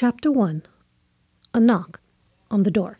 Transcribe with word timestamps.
Chapter 0.00 0.30
1 0.30 0.62
A 1.54 1.58
Knock 1.58 1.98
on 2.52 2.62
the 2.62 2.70
Door. 2.70 2.98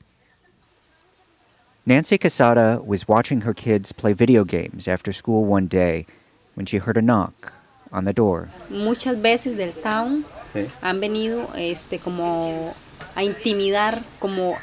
Nancy 1.87 2.19
Quesada 2.19 2.83
was 2.85 3.07
watching 3.07 3.43
her 3.43 3.55
kids 3.55 3.93
play 3.93 4.13
video 4.13 4.43
games 4.43 4.89
after 4.89 5.13
school 5.13 5.45
one 5.45 5.69
day 5.69 6.07
when 6.55 6.67
she 6.67 6.79
heard 6.79 6.97
a 6.97 7.01
knock 7.01 7.53
on 7.93 8.03
the 8.03 8.13
door. 8.13 8.49
Muchas 8.69 9.17
veces 9.17 9.57
del 9.57 9.71
town 9.81 10.25
Sí. 10.53 10.69
han 10.83 10.99
venido 10.99 11.55
este, 11.55 12.01
como 12.01 12.75
a 13.15 13.23
intimidar, 13.23 14.03
como 14.19 14.57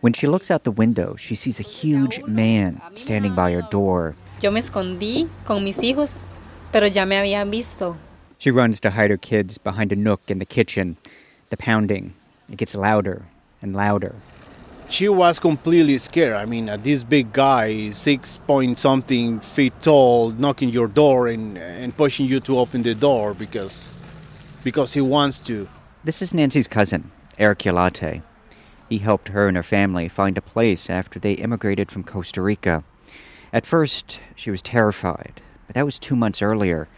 When 0.00 0.14
she 0.14 0.26
looks 0.26 0.50
out 0.50 0.64
the 0.64 0.70
window, 0.70 1.14
she 1.16 1.34
sees 1.34 1.60
a 1.60 1.62
huge 1.62 2.22
man 2.26 2.80
standing 2.94 3.34
by 3.34 3.52
her 3.52 3.68
door. 3.70 4.14
yo 4.40 4.50
me 4.50 4.60
escondí 4.60 5.28
con 5.44 5.62
mis 5.62 5.82
hijos, 5.82 6.30
pero 6.72 6.86
ya 6.86 7.04
me 7.04 7.18
habían 7.18 7.50
visto. 7.50 7.98
She 8.38 8.50
runs 8.50 8.80
to 8.80 8.90
hide 8.90 9.10
her 9.10 9.16
kids 9.16 9.58
behind 9.58 9.92
a 9.92 9.96
nook 9.96 10.22
in 10.28 10.38
the 10.38 10.44
kitchen. 10.44 10.96
The 11.50 11.56
pounding, 11.56 12.14
it 12.50 12.56
gets 12.56 12.74
louder 12.74 13.26
and 13.62 13.74
louder. 13.74 14.16
She 14.88 15.08
was 15.08 15.38
completely 15.38 15.96
scared. 15.98 16.36
I 16.36 16.44
mean, 16.44 16.68
uh, 16.68 16.76
this 16.76 17.04
big 17.04 17.32
guy, 17.32 17.90
six 17.90 18.36
point 18.46 18.78
something 18.78 19.40
feet 19.40 19.72
tall, 19.80 20.30
knocking 20.30 20.68
your 20.68 20.88
door 20.88 21.26
and, 21.26 21.56
and 21.56 21.96
pushing 21.96 22.26
you 22.26 22.40
to 22.40 22.58
open 22.58 22.82
the 22.82 22.94
door 22.94 23.34
because 23.34 23.98
because 24.62 24.94
he 24.94 25.00
wants 25.00 25.40
to. 25.40 25.68
This 26.04 26.20
is 26.20 26.34
Nancy's 26.34 26.68
cousin, 26.68 27.10
Eric 27.38 27.64
Ulate. 27.64 28.22
He 28.88 28.98
helped 28.98 29.28
her 29.28 29.48
and 29.48 29.56
her 29.56 29.62
family 29.62 30.08
find 30.08 30.36
a 30.36 30.42
place 30.42 30.90
after 30.90 31.18
they 31.18 31.32
immigrated 31.32 31.90
from 31.90 32.04
Costa 32.04 32.42
Rica. 32.42 32.84
At 33.52 33.66
first, 33.66 34.20
she 34.34 34.50
was 34.50 34.60
terrified, 34.60 35.40
but 35.66 35.74
that 35.74 35.84
was 35.84 35.98
two 35.98 36.16
months 36.16 36.42
earlier. 36.42 36.88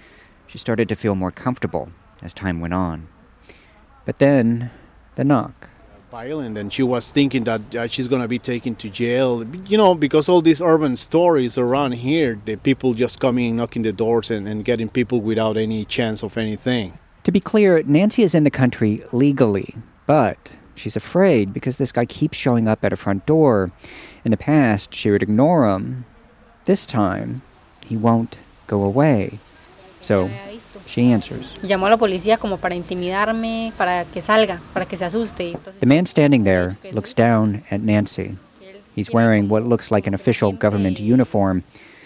She 0.46 0.58
started 0.58 0.88
to 0.88 0.96
feel 0.96 1.14
more 1.14 1.30
comfortable 1.30 1.90
as 2.22 2.32
time 2.32 2.60
went 2.60 2.74
on. 2.74 3.08
But 4.04 4.18
then, 4.18 4.70
the 5.16 5.24
knock. 5.24 5.68
violent 6.10 6.56
and 6.56 6.72
she 6.72 6.82
was 6.82 7.10
thinking 7.10 7.44
that 7.44 7.74
uh, 7.74 7.86
she's 7.88 8.06
going 8.08 8.22
to 8.22 8.28
be 8.28 8.38
taken 8.38 8.74
to 8.76 8.88
jail 8.88 9.44
you 9.66 9.76
know 9.76 9.92
because 9.94 10.28
all 10.28 10.40
these 10.40 10.62
urban 10.62 10.96
stories 10.96 11.58
around 11.58 11.92
here 11.92 12.38
the 12.44 12.54
people 12.56 12.94
just 12.94 13.18
coming 13.18 13.56
knocking 13.56 13.82
the 13.82 13.92
doors 13.92 14.30
and, 14.30 14.46
and 14.46 14.64
getting 14.64 14.88
people 14.88 15.20
without 15.20 15.56
any 15.56 15.84
chance 15.84 16.22
of 16.22 16.38
anything 16.38 16.96
To 17.24 17.32
be 17.32 17.40
clear, 17.40 17.82
Nancy 17.82 18.22
is 18.22 18.36
in 18.36 18.44
the 18.44 18.52
country 18.54 19.02
legally, 19.10 19.74
but 20.06 20.52
she's 20.76 20.94
afraid 20.94 21.52
because 21.52 21.76
this 21.76 21.90
guy 21.90 22.06
keeps 22.06 22.38
showing 22.38 22.68
up 22.68 22.84
at 22.84 22.92
her 22.92 22.96
front 22.96 23.26
door. 23.26 23.72
In 24.24 24.30
the 24.30 24.36
past, 24.36 24.94
she 24.94 25.10
would 25.10 25.24
ignore 25.24 25.66
him. 25.68 26.04
This 26.66 26.86
time, 26.86 27.42
he 27.84 27.96
won't 27.96 28.38
go 28.68 28.84
away. 28.84 29.40
So, 30.06 30.30
she 30.86 31.12
answers. 31.12 31.52
Llamó 31.64 31.88
a 31.88 31.90
la 31.90 31.96
policía 31.96 32.38
como 32.38 32.58
para 32.58 32.76
intimidarme, 32.76 33.72
para 33.76 34.04
que 34.04 34.20
salga, 34.20 34.60
para 34.72 34.86
que 34.86 34.96
se 34.96 35.04
asuste. 35.04 35.56
The 35.80 35.86
man 35.86 36.06
standing 36.06 36.44
there 36.44 36.76
looks 36.92 37.12
down 37.12 37.64
at 37.72 37.80
Nancy. 37.80 38.36
He's 38.94 39.10
wearing 39.12 39.48
what 39.48 39.64
looks 39.64 39.90
like 39.90 40.06
an 40.06 40.14
official 40.14 40.52
government 40.52 41.00
uniform. 41.00 41.64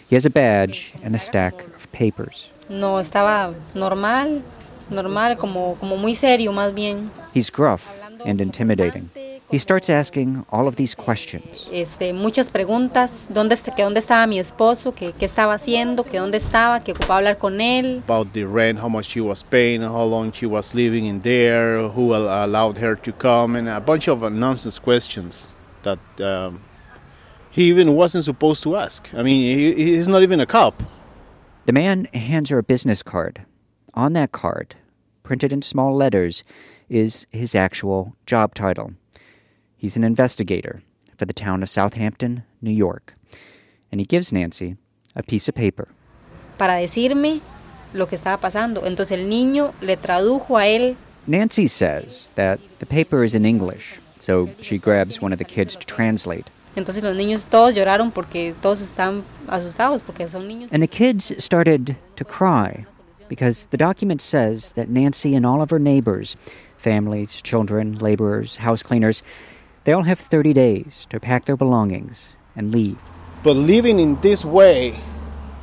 He 0.08 0.16
has 0.16 0.24
a 0.24 0.30
badge 0.30 0.94
and 1.04 1.14
a 1.14 1.18
stack 1.18 1.60
of 1.76 1.92
papers. 1.92 2.48
no 2.70 3.00
estaba 3.00 3.52
normal, 3.74 4.42
normal, 4.88 5.36
como, 5.36 5.74
como 5.78 5.98
muy 5.98 6.14
serio 6.14 6.52
más 6.52 6.72
bien. 6.72 7.10
He's 7.34 7.50
gruff 7.50 7.86
and 8.24 8.40
intimidating. 8.40 9.10
He 9.50 9.58
starts 9.58 9.90
asking 9.90 10.46
all 10.50 10.68
of 10.68 10.76
these 10.76 10.94
questions. 10.94 11.68
Este, 11.72 12.12
muchas 12.12 12.50
preguntas, 12.50 13.26
¿dónde, 13.28 13.56
que 13.74 13.82
dónde 13.82 13.98
estaba 13.98 14.26
mi 14.28 14.38
esposo, 14.38 14.94
que 14.94 15.12
qué 15.12 15.24
estaba 15.24 15.54
haciendo, 15.54 16.04
que 16.04 16.18
dónde 16.18 16.36
estaba, 16.36 16.84
que 16.84 16.92
ocupaba 16.92 17.16
hablar 17.18 17.38
con 17.38 17.60
él. 17.60 18.02
about 18.04 18.32
the 18.32 18.44
rent 18.44 18.78
how 18.80 18.88
much 18.88 19.06
she 19.06 19.20
was 19.20 19.42
paying 19.42 19.82
how 19.82 20.04
long 20.04 20.30
she 20.32 20.46
was 20.46 20.74
living 20.74 21.06
in 21.06 21.20
there 21.22 21.88
who 21.88 22.14
allowed 22.14 22.78
her 22.78 22.94
to 22.94 23.12
come 23.12 23.56
and 23.56 23.68
a 23.68 23.80
bunch 23.80 24.08
of 24.08 24.22
nonsense 24.30 24.78
questions 24.78 25.52
that 25.82 25.98
um, 26.20 26.60
he 27.50 27.64
even 27.64 27.94
wasn't 27.94 28.22
supposed 28.22 28.62
to 28.62 28.76
ask 28.76 29.08
i 29.14 29.22
mean 29.22 29.42
he, 29.42 29.94
he's 29.96 30.06
not 30.06 30.22
even 30.22 30.40
a 30.40 30.46
cop 30.46 30.82
The 31.66 31.72
man 31.72 32.06
hands 32.12 32.50
her 32.50 32.58
a 32.58 32.62
business 32.62 33.02
card. 33.02 33.42
On 33.94 34.12
that 34.14 34.32
card, 34.32 34.74
printed 35.22 35.52
in 35.52 35.62
small 35.62 35.94
letters, 35.94 36.42
is 36.88 37.26
his 37.30 37.54
actual 37.54 38.16
job 38.26 38.54
title. 38.54 38.94
He's 39.80 39.96
an 39.96 40.04
investigator 40.04 40.82
for 41.16 41.24
the 41.24 41.32
town 41.32 41.62
of 41.62 41.70
Southampton, 41.70 42.42
New 42.60 42.70
York. 42.70 43.14
And 43.90 43.98
he 43.98 44.04
gives 44.04 44.30
Nancy 44.30 44.76
a 45.16 45.22
piece 45.22 45.48
of 45.48 45.54
paper. 45.54 45.88
para 46.58 46.74
decirme 46.74 47.40
lo 47.94 48.06
que 48.06 48.16
estaba 48.18 48.38
pasando. 48.38 48.84
Entonces 48.84 49.18
el 49.18 49.30
niño 49.30 49.72
le 49.80 49.96
tradujo 49.96 50.58
a 50.58 50.66
él. 50.66 50.96
Nancy 51.26 51.66
says 51.66 52.30
that 52.34 52.60
the 52.80 52.86
paper 52.86 53.24
is 53.24 53.34
in 53.34 53.46
English, 53.46 53.98
so 54.20 54.50
she 54.60 54.76
grabs 54.76 55.22
one 55.22 55.32
of 55.32 55.38
the 55.38 55.44
kids 55.44 55.74
to 55.74 55.86
translate. 55.86 56.50
Entonces 56.76 57.02
los 57.02 57.16
niños 57.16 57.46
todos 57.46 57.74
lloraron 57.74 58.12
porque 58.12 58.54
todos 58.60 58.82
están 58.82 59.24
asustados 59.48 60.02
porque 60.02 60.28
son 60.28 60.46
niños. 60.46 60.70
And 60.70 60.82
the 60.82 60.86
kids 60.86 61.32
started 61.42 61.96
to 62.16 62.24
cry 62.26 62.84
because 63.30 63.68
the 63.70 63.78
document 63.78 64.20
says 64.20 64.74
that 64.74 64.90
Nancy 64.90 65.34
and 65.34 65.46
all 65.46 65.62
of 65.62 65.70
her 65.70 65.80
neighbors, 65.80 66.36
families, 66.76 67.40
children, 67.40 67.98
laborers, 67.98 68.56
house 68.56 68.82
cleaners, 68.82 69.22
they 69.90 69.94
all 69.94 70.04
have 70.04 70.20
30 70.20 70.52
days 70.52 71.04
to 71.10 71.18
pack 71.18 71.46
their 71.46 71.56
belongings 71.56 72.36
and 72.54 72.70
leave. 72.70 72.96
but 73.42 73.56
living 73.56 73.98
in 73.98 74.20
this 74.20 74.44
way 74.44 75.00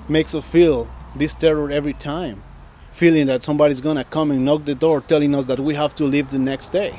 makes 0.09 0.35
us 0.35 0.45
feel 0.45 0.89
this 1.15 1.33
terror 1.33 1.71
every 1.71 1.93
time. 1.93 2.43
Feeling 2.91 3.27
that 3.27 3.41
somebody's 3.41 3.79
gonna 3.79 4.03
come 4.03 4.29
and 4.31 4.43
knock 4.43 4.65
the 4.65 4.75
door 4.75 4.99
telling 4.99 5.33
us 5.33 5.45
that 5.45 5.61
we 5.61 5.75
have 5.75 5.95
to 5.95 6.03
leave 6.03 6.29
the 6.29 6.39
next 6.39 6.71
day. 6.71 6.93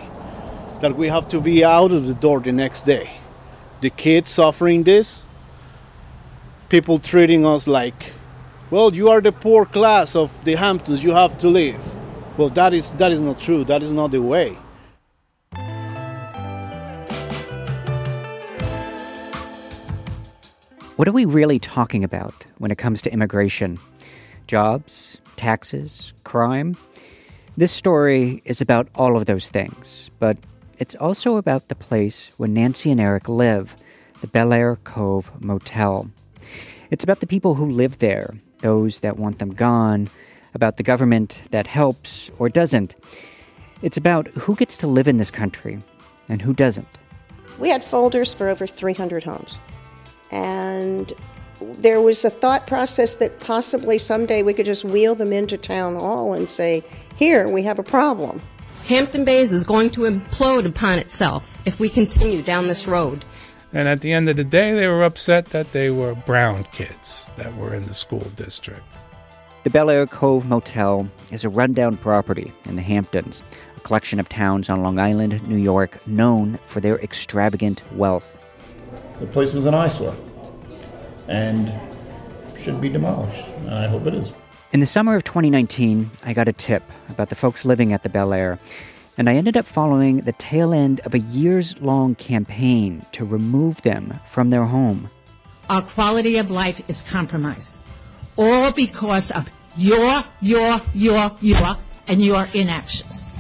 That 0.81 0.97
we 0.97 1.09
have 1.09 1.29
to 1.29 1.39
be 1.39 1.63
out 1.63 1.91
of 1.93 2.07
the 2.07 2.15
door 2.15 2.41
the 2.41 2.51
next 2.51 2.85
day. 2.85 3.11
The 3.83 3.91
kids 3.91 4.31
suffering 4.31 4.85
this. 4.85 5.29
People 6.71 6.99
treating 6.99 7.45
us 7.45 7.69
like 7.69 8.15
well 8.71 8.95
you 8.95 9.11
are 9.11 9.21
the 9.21 9.33
poor 9.33 9.67
class 9.67 10.17
of 10.17 10.31
the 10.45 10.55
hamptons 10.55 11.05
you 11.05 11.13
have 11.13 11.37
to 11.43 11.49
leave. 11.49 11.83
Well 12.39 12.49
that 12.61 12.73
is 12.73 12.95
that 12.95 13.13
is 13.13 13.21
not 13.21 13.39
true. 13.39 13.65
That 13.65 13.83
is 13.83 13.93
not 13.93 14.13
the 14.13 14.23
way 14.23 14.57
What 20.99 21.07
are 21.07 21.13
we 21.13 21.27
really 21.27 21.61
talking 21.61 22.03
about 22.03 22.45
when 22.59 22.73
it 22.73 22.77
comes 22.77 23.03
to 23.03 23.13
immigration? 23.13 23.79
Jobs, 24.49 25.19
taxes, 25.37 26.13
crime? 26.25 26.77
This 27.57 27.71
story 27.71 28.43
is 28.45 28.61
about 28.61 28.89
all 28.97 29.17
of 29.17 29.27
those 29.27 29.49
things, 29.49 30.11
but 30.19 30.39
it's 30.81 30.97
also 30.97 31.37
about 31.37 31.69
the 31.69 31.77
place 31.77 32.31
where 32.37 32.49
Nancy 32.49 32.91
and 32.91 33.01
Eric 33.01 33.29
live, 33.29 33.77
the 34.23 34.27
Bel 34.27 34.53
Air 34.53 34.75
Cove 34.75 35.31
Motel. 35.41 36.11
It's 36.91 37.05
about 37.05 37.21
the 37.21 37.29
people 37.29 37.55
who 37.55 37.71
live 37.71 38.01
there, 38.01 38.35
those 38.63 38.99
that 38.99 39.17
want 39.17 39.39
them 39.39 39.55
gone, 39.55 40.11
about 40.53 40.79
the 40.79 40.83
government 40.83 41.43
that 41.53 41.69
helps 41.69 42.29
or 42.41 42.49
doesn't. 42.49 42.97
It's 43.83 43.97
about 43.97 44.27
who 44.31 44.57
gets 44.57 44.77
to 44.79 44.89
live 44.89 45.07
in 45.07 45.19
this 45.19 45.31
country 45.31 45.81
and 46.29 46.43
who 46.43 46.53
doesn't. 46.53 46.99
We 47.61 47.69
had 47.69 47.85
folders 47.85 48.35
for 48.35 48.49
over 48.49 48.67
300 48.67 49.23
homes. 49.23 49.61
And 50.31 51.13
there 51.61 52.01
was 52.01 52.25
a 52.25 52.31
thought 52.31 52.67
process 52.67 53.17
that 53.17 53.41
possibly 53.41 53.99
someday 53.99 54.43
we 54.43 54.55
could 54.55 54.67
just 54.67 54.85
wheel 54.85 55.15
them 55.15 55.33
into 55.33 55.57
town 55.57 55.97
hall 55.97 56.33
and 56.33 56.49
say, 56.49 56.85
here, 57.17 57.49
we 57.49 57.63
have 57.65 57.79
a 57.79 57.83
problem. 57.83 58.41
Hampton 58.87 59.25
Bays 59.25 59.53
is 59.53 59.65
going 59.65 59.91
to 59.91 60.03
implode 60.03 60.65
upon 60.65 60.99
itself 60.99 61.61
if 61.67 61.79
we 61.79 61.89
continue 61.89 62.43
down 62.43 62.69
this 62.69 62.87
road. 62.87 63.25
And 63.73 63.87
at 63.87 64.01
the 64.01 64.13
end 64.13 64.31
of 64.31 64.37
the 64.37 64.45
day, 64.45 64.73
they 64.73 64.87
were 64.87 65.03
upset 65.03 65.47
that 65.47 65.73
they 65.73 65.91
were 65.91 66.15
brown 66.15 66.65
kids 66.73 67.31
that 67.37 67.55
were 67.55 67.75
in 67.75 67.85
the 67.85 67.93
school 67.93 68.31
district. 68.35 68.97
The 69.65 69.71
Bel 69.71 69.91
Air 69.91 70.07
Cove 70.07 70.47
Motel 70.47 71.07
is 71.31 71.45
a 71.45 71.51
rundown 71.51 71.99
property 71.99 72.51
in 72.65 72.77
the 72.77 72.83
Hamptons, 72.83 73.43
a 73.77 73.81
collection 73.81 74.19
of 74.19 74.29
towns 74.31 74.71
on 74.71 74.83
Long 74.83 74.99
Island, 74.99 75.47
New 75.47 75.59
York, 75.59 76.07
known 76.07 76.59
for 76.67 76.81
their 76.81 76.99
extravagant 77.01 77.83
wealth. 77.93 78.38
The 79.21 79.27
place 79.27 79.53
was 79.53 79.67
an 79.67 79.75
eyesore 79.75 80.15
and 81.27 81.73
should 82.59 82.81
be 82.81 82.89
demolished. 82.89 83.45
And 83.59 83.71
I 83.75 83.89
hope 83.89 84.07
it 84.07 84.15
is. 84.15 84.33
In 84.73 84.81
the 84.81 84.87
summer 84.87 85.17
of 85.17 85.25
2019, 85.25 86.11
I 86.25 86.33
got 86.33 86.47
a 86.47 86.53
tip 86.53 86.83
about 87.09 87.29
the 87.29 87.35
folks 87.35 87.65
living 87.65 87.93
at 87.93 88.03
the 88.03 88.09
Bel 88.09 88.33
Air, 88.33 88.59
and 89.17 89.29
I 89.29 89.35
ended 89.35 89.57
up 89.57 89.67
following 89.67 90.19
the 90.19 90.33
tail 90.33 90.73
end 90.73 91.01
of 91.01 91.15
a 91.15 91.19
years 91.19 91.79
long 91.81 92.15
campaign 92.15 93.05
to 93.13 93.25
remove 93.25 93.83
them 93.83 94.21
from 94.27 94.51
their 94.51 94.67
home. 94.67 95.11
Our 95.71 95.83
quality 95.83 96.37
of 96.37 96.51
life 96.51 96.89
is 96.89 97.03
compromised. 97.03 97.83
All 98.37 98.71
because 98.71 99.31
of 99.31 99.51
your, 99.77 100.23
your, 100.41 100.81
your, 100.95 101.37
your, 101.41 101.77
and 102.07 102.25
your 102.25 102.49
inactions. 102.53 103.31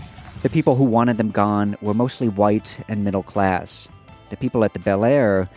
The 0.42 0.50
people 0.50 0.76
who 0.76 0.84
wanted 0.84 1.19
them 1.19 1.30
gone 1.30 1.76
were 1.80 1.94
mostly 1.94 2.28
white 2.28 2.80
and 2.88 3.04
middle 3.04 3.22
class. 3.22 3.88
The 4.30 4.36
people 4.36 4.64
at 4.64 4.72
the 4.72 4.78
Bel 4.78 5.04
Air 5.04 5.48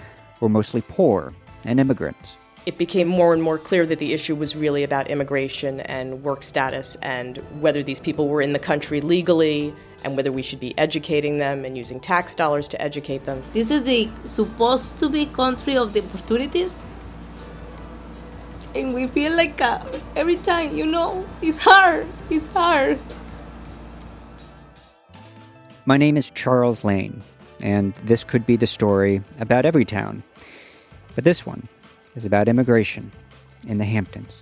were 0.42 0.50
mostly 0.50 0.82
poor 0.82 1.34
and 1.64 1.80
immigrants. 1.80 2.36
it 2.68 2.78
became 2.78 3.08
more 3.08 3.34
and 3.34 3.42
more 3.42 3.58
clear 3.58 3.88
that 3.88 3.98
the 3.98 4.14
issue 4.14 4.36
was 4.36 4.56
really 4.56 4.84
about 4.84 5.08
immigration 5.10 5.80
and 5.82 6.22
work 6.24 6.44
status 6.44 6.96
and 7.02 7.38
whether 7.60 7.82
these 7.82 8.00
people 8.00 8.28
were 8.28 8.42
in 8.42 8.54
the 8.54 8.60
country 8.60 9.02
legally 9.02 9.74
and 10.04 10.16
whether 10.16 10.32
we 10.32 10.44
should 10.44 10.60
be 10.60 10.72
educating 10.78 11.40
them 11.40 11.66
and 11.66 11.76
using 11.76 12.00
tax 12.00 12.36
dollars 12.36 12.68
to 12.68 12.80
educate 12.80 13.26
them. 13.26 13.42
This 13.54 13.72
is 13.72 13.82
the 13.84 14.10
supposed 14.26 15.00
to 15.00 15.10
be 15.10 15.26
country 15.26 15.76
of 15.76 15.94
the 15.94 16.04
opportunities. 16.04 16.76
And 18.76 18.94
we 18.94 19.08
feel 19.08 19.34
like 19.36 19.60
uh, 19.60 19.84
every 20.16 20.38
time, 20.38 20.76
you 20.78 20.86
know, 20.86 21.26
it's 21.42 21.58
hard. 21.58 22.06
It's 22.30 22.48
hard. 22.50 23.00
My 25.86 25.98
name 25.98 26.16
is 26.16 26.30
Charles 26.30 26.84
Lane, 26.84 27.24
and 27.64 27.94
this 28.04 28.24
could 28.24 28.46
be 28.46 28.56
the 28.56 28.68
story 28.68 29.22
about 29.40 29.66
every 29.66 29.86
town. 29.86 30.24
But 31.16 31.24
this 31.24 31.46
one 31.46 31.68
is 32.16 32.26
about 32.26 32.48
immigration 32.48 33.12
in 33.68 33.78
the 33.78 33.86
Hamptons. 33.86 34.42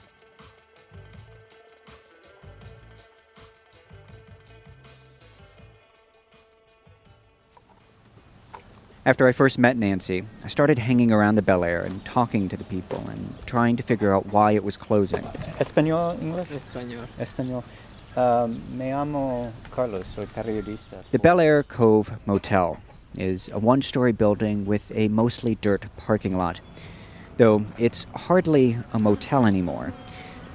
After 9.06 9.28
I 9.28 9.32
first 9.32 9.58
met 9.58 9.76
Nancy, 9.76 10.24
I 10.44 10.50
started 10.50 10.78
hanging 10.78 11.12
around 11.12 11.34
the 11.34 11.42
Bel 11.42 11.64
Air 11.64 11.82
and 11.82 12.06
talking 12.06 12.48
to 12.50 12.56
the 12.56 12.64
people 12.66 13.04
and 13.10 13.34
trying 13.48 13.76
to 13.78 13.82
figure 13.82 14.14
out 14.14 14.28
why 14.28 14.52
it 14.52 14.64
was 14.64 14.78
closing. 14.78 15.24
Español, 15.58 16.22
English? 16.22 16.50
Español. 16.50 17.08
Español. 17.18 17.64
Um, 18.16 18.62
me 18.78 18.92
llamo 18.92 19.52
Carlos, 19.72 20.06
soy 20.14 20.26
periodista. 20.26 21.04
The 21.12 21.18
Bel 21.18 21.40
Air 21.40 21.64
Cove 21.64 22.12
Motel 22.28 22.78
is 23.18 23.50
a 23.54 23.60
one 23.60 23.82
story 23.82 24.12
building 24.12 24.66
with 24.66 24.92
a 24.94 25.08
mostly 25.08 25.56
dirt 25.56 25.86
parking 25.98 26.38
lot. 26.38 26.60
Though 27.38 27.66
it's 27.78 28.06
hardly 28.16 28.78
a 28.94 29.00
motel 29.00 29.46
anymore. 29.46 29.94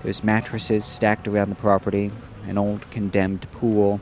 There's 0.02 0.22
mattresses 0.22 0.84
stacked 0.84 1.26
around 1.26 1.48
the 1.48 1.54
property, 1.56 2.10
an 2.46 2.58
old 2.58 2.90
condemned 2.90 3.50
pool. 3.52 4.00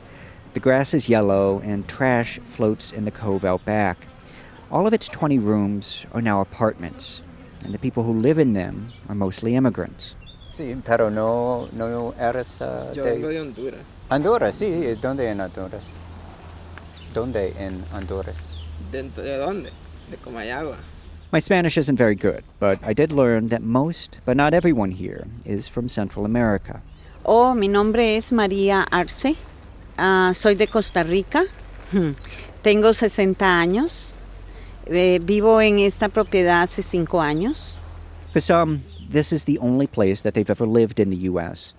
The 0.53 0.59
grass 0.59 0.93
is 0.93 1.07
yellow, 1.07 1.59
and 1.63 1.87
trash 1.87 2.39
floats 2.39 2.91
in 2.91 3.05
the 3.05 3.11
cove 3.11 3.45
out 3.45 3.63
back. 3.65 3.97
All 4.69 4.85
of 4.85 4.93
its 4.93 5.07
20 5.07 5.39
rooms 5.39 6.05
are 6.13 6.21
now 6.21 6.41
apartments, 6.41 7.21
and 7.63 7.73
the 7.73 7.79
people 7.79 8.03
who 8.03 8.13
live 8.13 8.37
in 8.37 8.53
them 8.53 8.91
are 9.07 9.15
mostly 9.15 9.55
immigrants. 9.55 10.15
Sí, 10.53 10.79
pero 10.85 11.09
no, 11.09 11.67
no 11.73 12.13
eres 12.19 12.61
uh, 12.61 12.91
Yo 12.93 13.03
vengo 13.03 13.29
de 13.29 13.41
Honduras. 13.41 13.81
Honduras, 14.11 14.55
sí. 14.55 14.95
¿Dónde 15.01 15.27
en 15.29 15.41
Honduras? 15.41 15.85
¿Dónde 17.13 17.53
en 17.59 17.83
Honduras? 17.93 18.37
¿Dentro 18.91 19.23
de 19.23 19.37
dónde? 19.37 19.69
De 20.09 20.17
Comayagua. 20.17 20.77
My 21.31 21.39
Spanish 21.39 21.77
isn't 21.77 21.97
very 21.97 22.15
good, 22.15 22.43
but 22.59 22.79
I 22.83 22.93
did 22.93 23.11
learn 23.11 23.49
that 23.49 23.61
most, 23.61 24.19
but 24.25 24.35
not 24.35 24.53
everyone 24.53 24.91
here, 24.91 25.25
is 25.45 25.67
from 25.67 25.89
Central 25.89 26.25
America. 26.25 26.81
Oh, 27.25 27.53
mi 27.53 27.67
nombre 27.67 28.17
es 28.17 28.31
María 28.31 28.85
Arce. 28.91 29.35
Uh, 29.97 30.33
soy 30.33 30.55
de 30.55 30.67
Costa 30.67 31.03
Rica. 31.03 31.45
Tengo 32.63 32.93
60 32.93 33.45
años. 33.45 34.13
Eh, 34.85 35.19
vivo 35.23 35.61
en 35.61 35.79
esta 35.79 36.09
propiedad 36.09 36.63
hace 36.63 36.81
cinco 36.83 37.21
años. 37.21 37.77
For 38.31 38.41
some, 38.41 38.81
this 39.09 39.31
is 39.31 39.45
the 39.45 39.57
only 39.59 39.87
place 39.87 40.21
that 40.23 40.33
they've 40.33 40.49
ever 40.49 40.65
lived 40.65 40.99
in 40.99 41.09
the 41.09 41.29
U.S. 41.29 41.73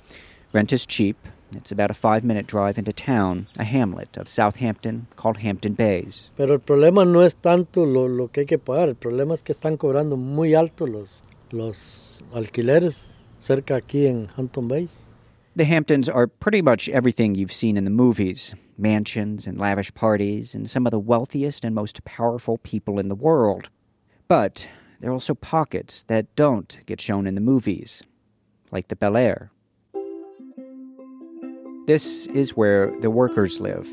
Rent 0.53 0.73
is 0.73 0.87
cheap. 0.87 1.17
It's 1.55 1.73
about 1.73 1.91
a 1.91 1.95
five 1.95 2.25
minute 2.25 2.47
drive 2.47 2.79
into 2.79 2.93
town, 2.93 3.47
a 3.59 3.65
hamlet 3.65 4.17
of 4.17 4.29
Southampton 4.29 5.07
called 5.17 5.39
Hampton 5.39 5.75
Bays. 5.75 6.31
Pero 6.37 6.55
el 6.55 6.61
problema 6.61 7.05
no 7.05 7.21
es 7.21 7.35
tanto 7.35 7.85
lo, 7.85 8.07
lo 8.07 8.29
que 8.29 8.41
hay 8.41 8.47
que 8.47 8.59
pagar, 8.59 8.89
el 8.89 8.97
problema 8.97 9.35
es 9.35 9.43
que 9.43 9.55
están 9.55 9.77
cobrando 9.77 10.17
muy 10.17 10.55
alto 10.55 10.87
los, 10.87 11.23
los 11.53 12.21
alquileres 12.35 13.09
cerca 13.41 13.77
aquí 13.77 14.07
en 14.07 14.29
Hampton 14.37 14.69
Bays. 14.69 14.99
The 15.57 15.65
Hamptons 15.65 16.09
are 16.09 16.27
pretty 16.27 16.63
much 16.63 16.89
everything 16.89 17.35
you've 17.35 17.53
seen 17.53 17.77
in 17.77 17.85
the 17.85 17.91
movies 17.91 18.55
mansions 18.79 19.47
and 19.47 19.59
lavish 19.59 19.93
parties, 19.95 20.55
and 20.55 20.69
some 20.69 20.87
of 20.87 20.91
the 20.91 20.99
wealthiest 20.99 21.65
and 21.65 21.75
most 21.75 22.05
powerful 22.05 22.59
people 22.59 22.99
in 22.99 23.09
the 23.09 23.15
world. 23.15 23.69
But 24.29 24.69
there 25.01 25.11
are 25.11 25.13
also 25.13 25.35
pockets 25.35 26.03
that 26.05 26.35
don't 26.35 26.79
get 26.87 27.01
shown 27.01 27.27
in 27.27 27.35
the 27.35 27.41
movies, 27.41 28.03
like 28.71 28.89
the 28.89 28.97
Bel 28.97 29.17
Air. 29.17 29.51
This 31.87 32.25
is 32.29 32.57
where 32.57 32.91
the 33.01 33.11
workers 33.11 33.61
live 33.61 33.87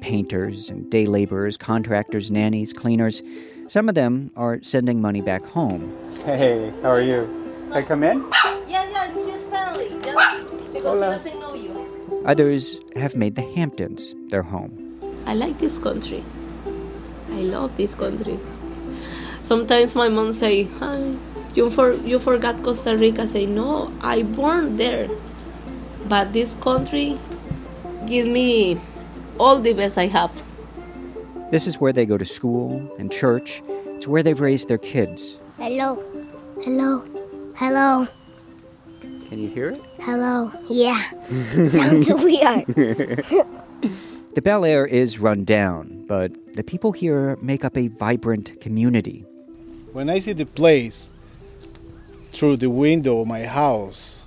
painters 0.00 0.70
and 0.70 0.90
day 0.90 1.04
laborers, 1.04 1.58
contractors, 1.58 2.30
nannies, 2.30 2.72
cleaners. 2.72 3.22
Some 3.66 3.90
of 3.90 3.94
them 3.94 4.30
are 4.34 4.58
sending 4.62 5.02
money 5.02 5.20
back 5.20 5.44
home. 5.44 5.94
Hey, 6.24 6.72
how 6.80 6.88
are 6.88 7.02
you? 7.02 7.28
Can 7.68 7.72
I 7.74 7.82
come 7.82 8.02
in? 8.02 8.24
Yeah, 8.66 8.88
yeah, 8.88 9.12
she's 9.12 9.42
friendly. 9.42 9.90
Just 10.02 10.72
because 10.72 10.82
Hola. 10.82 11.18
she 11.18 11.24
doesn't 11.24 11.40
know 11.40 11.54
you. 11.54 12.22
Others 12.24 12.80
have 12.96 13.14
made 13.14 13.34
the 13.34 13.42
Hamptons 13.42 14.14
their 14.30 14.42
home. 14.42 14.72
I 15.26 15.34
like 15.34 15.58
this 15.58 15.76
country. 15.76 16.24
I 17.32 17.42
love 17.42 17.76
this 17.76 17.94
country. 17.94 18.40
Sometimes 19.42 19.94
my 19.94 20.08
mom 20.08 20.32
say, 20.32 20.64
Hi, 20.80 21.14
you 21.54 21.68
for 21.68 21.92
you 21.92 22.18
forgot 22.18 22.62
Costa 22.62 22.96
Rica. 22.96 23.22
I 23.22 23.26
say, 23.26 23.44
no, 23.44 23.92
I 24.00 24.22
born 24.22 24.76
there. 24.78 25.08
But 26.10 26.32
this 26.32 26.54
country 26.54 27.20
give 28.08 28.26
me 28.26 28.80
all 29.38 29.60
the 29.60 29.72
best 29.72 29.96
I 29.96 30.08
have. 30.08 30.32
This 31.52 31.68
is 31.68 31.78
where 31.78 31.92
they 31.92 32.04
go 32.04 32.18
to 32.18 32.24
school 32.24 32.82
and 32.98 33.12
church. 33.12 33.62
It's 33.94 34.08
where 34.08 34.22
they've 34.24 34.40
raised 34.40 34.66
their 34.66 34.78
kids. 34.78 35.38
Hello. 35.56 36.02
Hello. 36.64 37.06
Hello. 37.54 38.08
Can 39.28 39.38
you 39.38 39.48
hear 39.50 39.70
it? 39.70 39.80
Hello. 40.00 40.50
Yeah. 40.68 41.00
Sounds 41.70 42.10
weird. 42.26 42.66
The 44.32 44.42
Bel 44.42 44.64
Air 44.64 44.86
is 44.86 45.18
run 45.18 45.42
down, 45.44 46.04
but 46.06 46.30
the 46.54 46.62
people 46.62 46.92
here 46.92 47.36
make 47.42 47.64
up 47.64 47.76
a 47.76 47.88
vibrant 47.88 48.60
community. 48.60 49.24
When 49.92 50.08
I 50.08 50.20
see 50.20 50.32
the 50.34 50.46
place 50.46 51.10
through 52.32 52.56
the 52.56 52.70
window 52.70 53.20
of 53.20 53.26
my 53.26 53.44
house, 53.44 54.26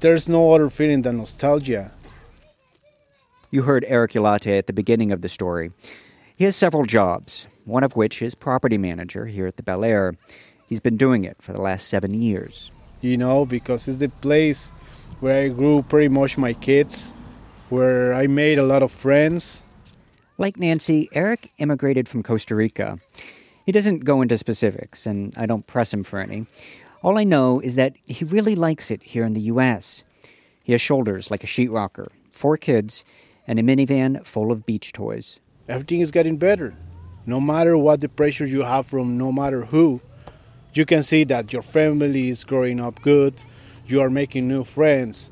there's 0.00 0.28
no 0.28 0.52
other 0.52 0.70
feeling 0.70 1.02
than 1.02 1.18
nostalgia. 1.18 1.92
You 3.50 3.62
heard 3.62 3.84
Eric 3.88 4.14
Ulate 4.14 4.46
at 4.58 4.66
the 4.66 4.72
beginning 4.72 5.10
of 5.10 5.22
the 5.22 5.28
story. 5.28 5.72
He 6.36 6.44
has 6.44 6.56
several 6.56 6.84
jobs, 6.84 7.48
one 7.64 7.82
of 7.82 7.96
which 7.96 8.22
is 8.22 8.34
property 8.34 8.78
manager 8.78 9.26
here 9.26 9.46
at 9.46 9.56
the 9.56 9.62
Bel 9.62 9.84
Air. 9.84 10.14
He's 10.68 10.80
been 10.80 10.96
doing 10.96 11.24
it 11.24 11.36
for 11.40 11.52
the 11.52 11.60
last 11.60 11.88
seven 11.88 12.14
years. 12.14 12.70
You 13.00 13.16
know, 13.16 13.44
because 13.44 13.88
it's 13.88 13.98
the 13.98 14.08
place 14.08 14.70
where 15.20 15.44
I 15.44 15.48
grew 15.48 15.82
pretty 15.82 16.08
much 16.08 16.38
my 16.38 16.52
kids, 16.52 17.12
where 17.68 18.14
I 18.14 18.26
made 18.26 18.58
a 18.58 18.62
lot 18.62 18.82
of 18.82 18.92
friends. 18.92 19.64
Like 20.38 20.56
Nancy, 20.58 21.08
Eric 21.12 21.52
immigrated 21.58 22.08
from 22.08 22.22
Costa 22.22 22.54
Rica. 22.54 22.98
He 23.66 23.72
doesn't 23.72 24.04
go 24.04 24.22
into 24.22 24.38
specifics, 24.38 25.06
and 25.06 25.34
I 25.36 25.46
don't 25.46 25.66
press 25.66 25.92
him 25.92 26.02
for 26.02 26.18
any. 26.18 26.46
All 27.02 27.16
I 27.16 27.24
know 27.24 27.60
is 27.60 27.76
that 27.76 27.94
he 28.04 28.26
really 28.26 28.54
likes 28.54 28.90
it 28.90 29.02
here 29.02 29.24
in 29.24 29.32
the 29.32 29.40
U.S. 29.52 30.04
He 30.62 30.72
has 30.72 30.82
shoulders 30.82 31.30
like 31.30 31.42
a 31.42 31.46
sheetrocker, 31.46 32.08
four 32.30 32.58
kids, 32.58 33.04
and 33.46 33.58
a 33.58 33.62
minivan 33.62 34.26
full 34.26 34.52
of 34.52 34.66
beach 34.66 34.92
toys. 34.92 35.40
Everything 35.66 36.00
is 36.00 36.10
getting 36.10 36.36
better. 36.36 36.74
No 37.24 37.40
matter 37.40 37.76
what 37.78 38.02
the 38.02 38.08
pressure 38.08 38.44
you 38.44 38.62
have 38.62 38.86
from 38.86 39.16
no 39.16 39.32
matter 39.32 39.64
who, 39.66 40.02
you 40.74 40.84
can 40.84 41.02
see 41.02 41.24
that 41.24 41.54
your 41.54 41.62
family 41.62 42.28
is 42.28 42.44
growing 42.44 42.80
up 42.80 43.00
good, 43.00 43.42
you 43.86 44.00
are 44.02 44.10
making 44.10 44.46
new 44.46 44.62
friends, 44.62 45.30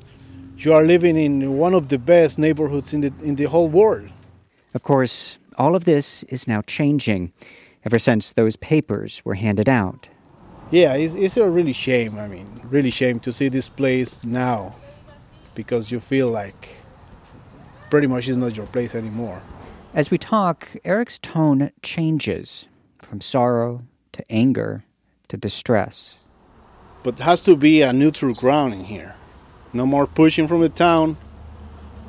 you 0.57 0.73
are 0.73 0.83
living 0.83 1.17
in 1.17 1.59
one 1.59 1.75
of 1.75 1.89
the 1.89 1.99
best 1.99 2.39
neighborhoods 2.39 2.95
in 2.95 3.03
the, 3.03 3.13
in 3.23 3.37
the 3.37 3.45
whole 3.45 3.69
world. 3.69 4.09
Of 4.75 4.83
course, 4.83 5.39
all 5.57 5.77
of 5.77 5.85
this 5.85 6.23
is 6.25 6.49
now 6.49 6.63
changing 6.63 7.33
ever 7.85 7.99
since 7.99 8.33
those 8.33 8.57
papers 8.57 9.21
were 9.25 9.35
handed 9.35 9.69
out. 9.69 10.09
Yeah, 10.71 10.95
it's, 10.95 11.15
it's 11.15 11.37
a 11.37 11.49
really 11.49 11.73
shame. 11.73 12.19
I 12.19 12.29
mean, 12.29 12.61
really 12.65 12.91
shame 12.91 13.21
to 13.21 13.33
see 13.33 13.49
this 13.49 13.69
place 13.69 14.23
now 14.23 14.77
because 15.55 15.91
you 15.91 15.99
feel 15.99 16.29
like 16.29 16.77
pretty 17.91 18.07
much 18.07 18.29
it's 18.29 18.37
not 18.37 18.57
your 18.57 18.67
place 18.67 18.95
anymore. 18.95 19.43
As 19.95 20.11
we 20.11 20.19
talk, 20.19 20.77
Eric's 20.85 21.19
tone 21.19 21.71
changes 21.83 22.67
from 22.99 23.21
sorrow 23.21 23.85
to 24.13 24.23
anger 24.31 24.85
to 25.29 25.37
distress. 25.37 26.17
But 27.03 27.15
it 27.15 27.23
has 27.23 27.41
to 27.43 27.57
be 27.57 27.81
a 27.81 27.93
neutral 27.93 28.35
ground 28.35 28.75
in 28.75 28.85
here. 28.85 29.15
No 29.73 29.87
more 29.87 30.07
pushing 30.07 30.47
from 30.49 30.61
the 30.61 30.69
town, 30.69 31.17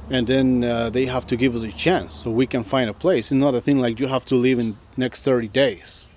and 0.09 0.27
then 0.27 0.63
uh, 0.63 0.89
they 0.89 1.05
have 1.05 1.25
to 1.27 1.37
give 1.37 1.55
us 1.55 1.63
a 1.63 1.71
chance 1.71 2.15
so 2.15 2.31
we 2.31 2.47
can 2.47 2.63
find 2.63 2.89
a 2.89 2.93
place. 2.93 3.31
It's 3.31 3.39
not 3.39 3.55
a 3.55 3.61
thing 3.61 3.79
like 3.79 3.99
you 3.99 4.07
have 4.07 4.25
to 4.25 4.35
live 4.35 4.59
in 4.59 4.77
next 4.97 5.23
30 5.23 5.47
days. 5.47 6.08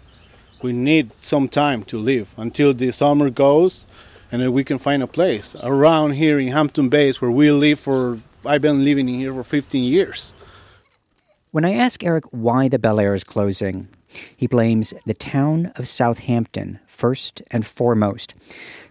We 0.63 0.73
need 0.73 1.13
some 1.21 1.49
time 1.49 1.83
to 1.85 1.99
live 1.99 2.35
until 2.37 2.73
the 2.73 2.93
summer 2.93 3.31
goes, 3.31 3.85
and 4.31 4.41
then 4.41 4.53
we 4.53 4.63
can 4.63 4.79
find 4.79 5.03
a 5.03 5.09
place 5.09 5.57
around 5.61 6.13
here 6.13 6.39
in 6.39 6.49
Hampton 6.49 6.89
Bays 6.89 7.21
where 7.21 7.33
we 7.33 7.51
live 7.51 7.81
for. 7.81 8.21
I've 8.47 8.63
been 8.63 8.85
living 8.85 9.09
in 9.09 9.17
here 9.17 9.35
for 9.35 9.43
15 9.43 9.83
years. 9.83 10.35
When 11.51 11.65
I 11.65 11.75
ask 11.75 12.05
Eric 12.05 12.25
why 12.31 12.69
the 12.69 12.79
Bel 12.79 13.01
Air 13.01 13.15
is 13.15 13.25
closing, 13.25 13.89
he 14.37 14.47
blames 14.47 14.95
the 15.05 15.15
town 15.15 15.73
of 15.75 15.89
Southampton 15.89 16.79
first 16.87 17.43
and 17.51 17.67
foremost. 17.67 18.35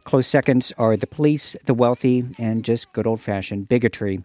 Close 0.04 0.28
seconds 0.28 0.74
are 0.78 0.98
the 0.98 1.08
police, 1.08 1.56
the 1.66 1.74
wealthy, 1.74 2.26
and 2.38 2.66
just 2.66 2.92
good 2.92 3.08
old 3.08 3.22
fashioned 3.22 3.70
bigotry. 3.70 4.24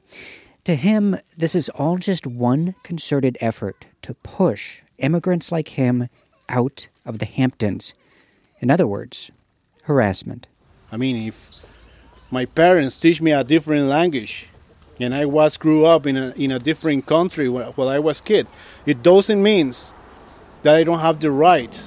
To 0.64 0.74
him, 0.74 1.18
this 1.36 1.54
is 1.54 1.68
all 1.68 1.96
just 1.96 2.26
one 2.26 2.74
concerted 2.82 3.38
effort 3.40 3.86
to 4.02 4.14
push 4.14 4.82
immigrants 4.98 5.52
like 5.52 5.68
him 5.68 6.08
out 6.48 6.88
of 7.04 7.18
the 7.18 7.26
Hamptons. 7.26 7.94
In 8.60 8.70
other 8.70 8.86
words, 8.86 9.30
harassment. 9.84 10.46
I 10.90 10.96
mean, 10.96 11.28
if 11.28 11.50
my 12.30 12.44
parents 12.44 12.98
teach 12.98 13.20
me 13.20 13.32
a 13.32 13.44
different 13.44 13.86
language 13.86 14.48
and 14.98 15.14
I 15.14 15.24
was 15.26 15.56
grew 15.56 15.84
up 15.84 16.06
in 16.06 16.16
a, 16.16 16.30
in 16.36 16.50
a 16.50 16.58
different 16.58 17.06
country 17.06 17.48
while, 17.48 17.88
I 17.88 17.98
was 17.98 18.20
kid, 18.20 18.46
it 18.84 19.02
doesn't 19.02 19.42
mean 19.42 19.72
that 20.62 20.76
I 20.76 20.84
don't 20.84 21.00
have 21.00 21.20
the 21.20 21.30
right 21.30 21.82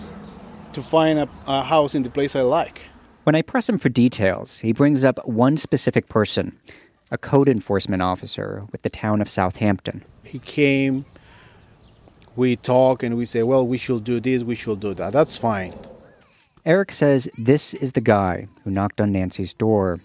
to 0.73 0.81
find 0.81 1.19
a, 1.19 1.29
a 1.47 1.63
house 1.63 1.95
in 1.95 2.03
the 2.03 2.09
place 2.09 2.35
I 2.35 2.41
like. 2.41 2.83
When 3.23 3.35
I 3.35 3.41
press 3.41 3.69
him 3.69 3.77
for 3.77 3.89
details, 3.89 4.59
he 4.59 4.73
brings 4.73 5.03
up 5.03 5.27
one 5.27 5.57
specific 5.57 6.07
person, 6.07 6.57
a 7.11 7.17
code 7.17 7.49
enforcement 7.49 8.01
officer 8.01 8.65
with 8.71 8.83
the 8.83 8.89
town 8.89 9.21
of 9.21 9.29
Southampton. 9.29 10.03
He 10.23 10.39
came, 10.39 11.05
we 12.39 12.55
talk, 12.55 13.03
and 13.03 13.17
we 13.17 13.25
say, 13.25 13.43
well, 13.43 13.67
we 13.67 13.77
should 13.77 14.03
do 14.05 14.19
this, 14.19 14.43
we 14.43 14.55
should 14.55 14.79
do 14.79 14.93
that. 14.95 15.13
That's 15.13 15.37
fine. 15.37 15.73
Eric 16.65 16.91
says 16.91 17.29
this 17.37 17.73
is 17.73 17.91
the 17.91 18.01
guy 18.01 18.47
who 18.63 18.71
knocked 18.71 19.01
on 19.01 19.11
Nancy's 19.11 19.53
door. 19.53 19.99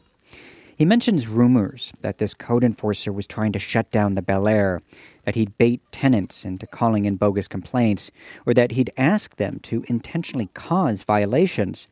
He 0.76 0.84
mentions 0.84 1.28
rumors 1.28 1.92
that 2.02 2.18
this 2.18 2.34
code 2.34 2.64
enforcer 2.64 3.12
was 3.12 3.26
trying 3.26 3.52
to 3.52 3.60
shut 3.60 3.90
down 3.92 4.14
the 4.14 4.22
Bel 4.22 4.48
Air, 4.48 4.82
that 5.24 5.36
he'd 5.36 5.56
bait 5.56 5.80
tenants 5.92 6.44
into 6.44 6.66
calling 6.66 7.04
in 7.04 7.14
bogus 7.16 7.46
complaints, 7.46 8.10
or 8.44 8.52
that 8.54 8.72
he'd 8.72 8.90
ask 8.96 9.36
them 9.36 9.60
to 9.60 9.84
intentionally 9.86 10.50
cause 10.54 11.04
violations. 11.04 11.86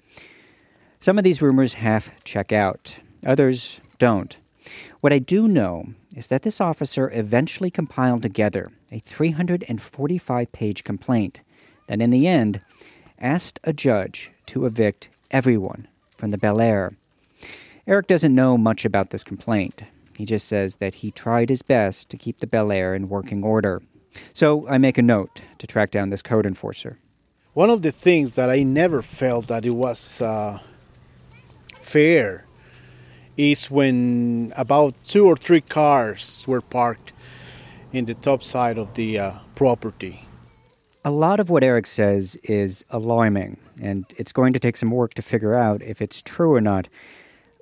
Some 0.99 1.19
of 1.19 1.25
these 1.25 1.41
rumors 1.41 1.75
half 1.75 2.11
check 2.25 2.53
out, 2.53 2.97
others 3.25 3.81
don't. 3.99 4.37
What 5.01 5.13
I 5.13 5.21
do 5.21 5.47
know 5.47 5.95
is 6.17 6.27
that 6.29 6.43
this 6.43 6.61
officer 6.61 7.11
eventually 7.13 7.71
compiled 7.71 8.23
together 8.23 8.69
a 8.91 8.99
345 8.99 10.53
page 10.53 10.85
complaint 10.85 11.41
that, 11.87 12.01
in 12.01 12.11
the 12.11 12.27
end, 12.27 12.61
asked 13.19 13.59
a 13.65 13.73
judge 13.73 14.31
to 14.47 14.67
evict 14.67 15.09
everyone 15.31 15.89
from 16.17 16.31
the 16.31 16.39
Bel 16.39 16.61
Air. 16.61 16.93
Eric 17.87 18.07
doesn't 18.07 18.35
know 18.35 18.57
much 18.57 18.85
about 18.85 19.11
this 19.11 19.25
complaint. 19.25 19.83
He 20.17 20.25
just 20.25 20.47
says 20.47 20.77
that 20.77 20.97
he 20.97 21.11
tried 21.11 21.49
his 21.49 21.63
best 21.63 22.09
to 22.11 22.17
keep 22.17 22.41
the 22.41 22.47
Bel 22.47 22.71
Air 22.71 22.95
in 22.95 23.09
working 23.09 23.43
order. 23.43 23.83
So 24.35 24.69
I 24.69 24.79
make 24.79 24.99
a 24.99 25.03
note 25.03 25.43
to 25.59 25.67
track 25.67 25.91
down 25.91 26.11
this 26.11 26.23
code 26.23 26.47
enforcer. 26.47 26.99
One 27.55 27.71
of 27.71 27.83
the 27.83 27.93
things 27.93 28.35
that 28.35 28.51
I 28.51 28.63
never 28.63 29.03
felt 29.03 29.49
that 29.49 29.67
it 29.67 29.71
was 29.71 30.21
uh, 30.21 30.59
fair 31.81 32.47
is 33.37 33.71
when 33.71 34.53
about 34.57 34.95
two 35.05 35.27
or 35.27 35.37
three 35.37 35.61
cars 35.61 36.45
were 36.47 36.61
parked 36.61 37.13
in 37.93 38.05
the 38.07 38.15
top 38.15 38.43
side 38.43 38.79
of 38.79 38.95
the 38.95 39.19
uh, 39.19 39.33
property. 39.55 40.27
A 41.05 41.11
lot 41.11 41.41
of 41.41 41.51
what 41.51 41.65
Eric 41.65 41.87
says 41.87 42.37
is 42.45 42.85
alarming, 42.91 43.57
and 43.81 44.05
it's 44.17 44.33
going 44.33 44.53
to 44.53 44.61
take 44.61 44.77
some 44.77 44.91
work 44.91 45.15
to 45.15 45.23
figure 45.23 45.55
out 45.55 45.83
if 45.83 46.01
it's 46.01 46.23
true 46.23 46.55
or 46.55 46.61
not. 46.61 46.89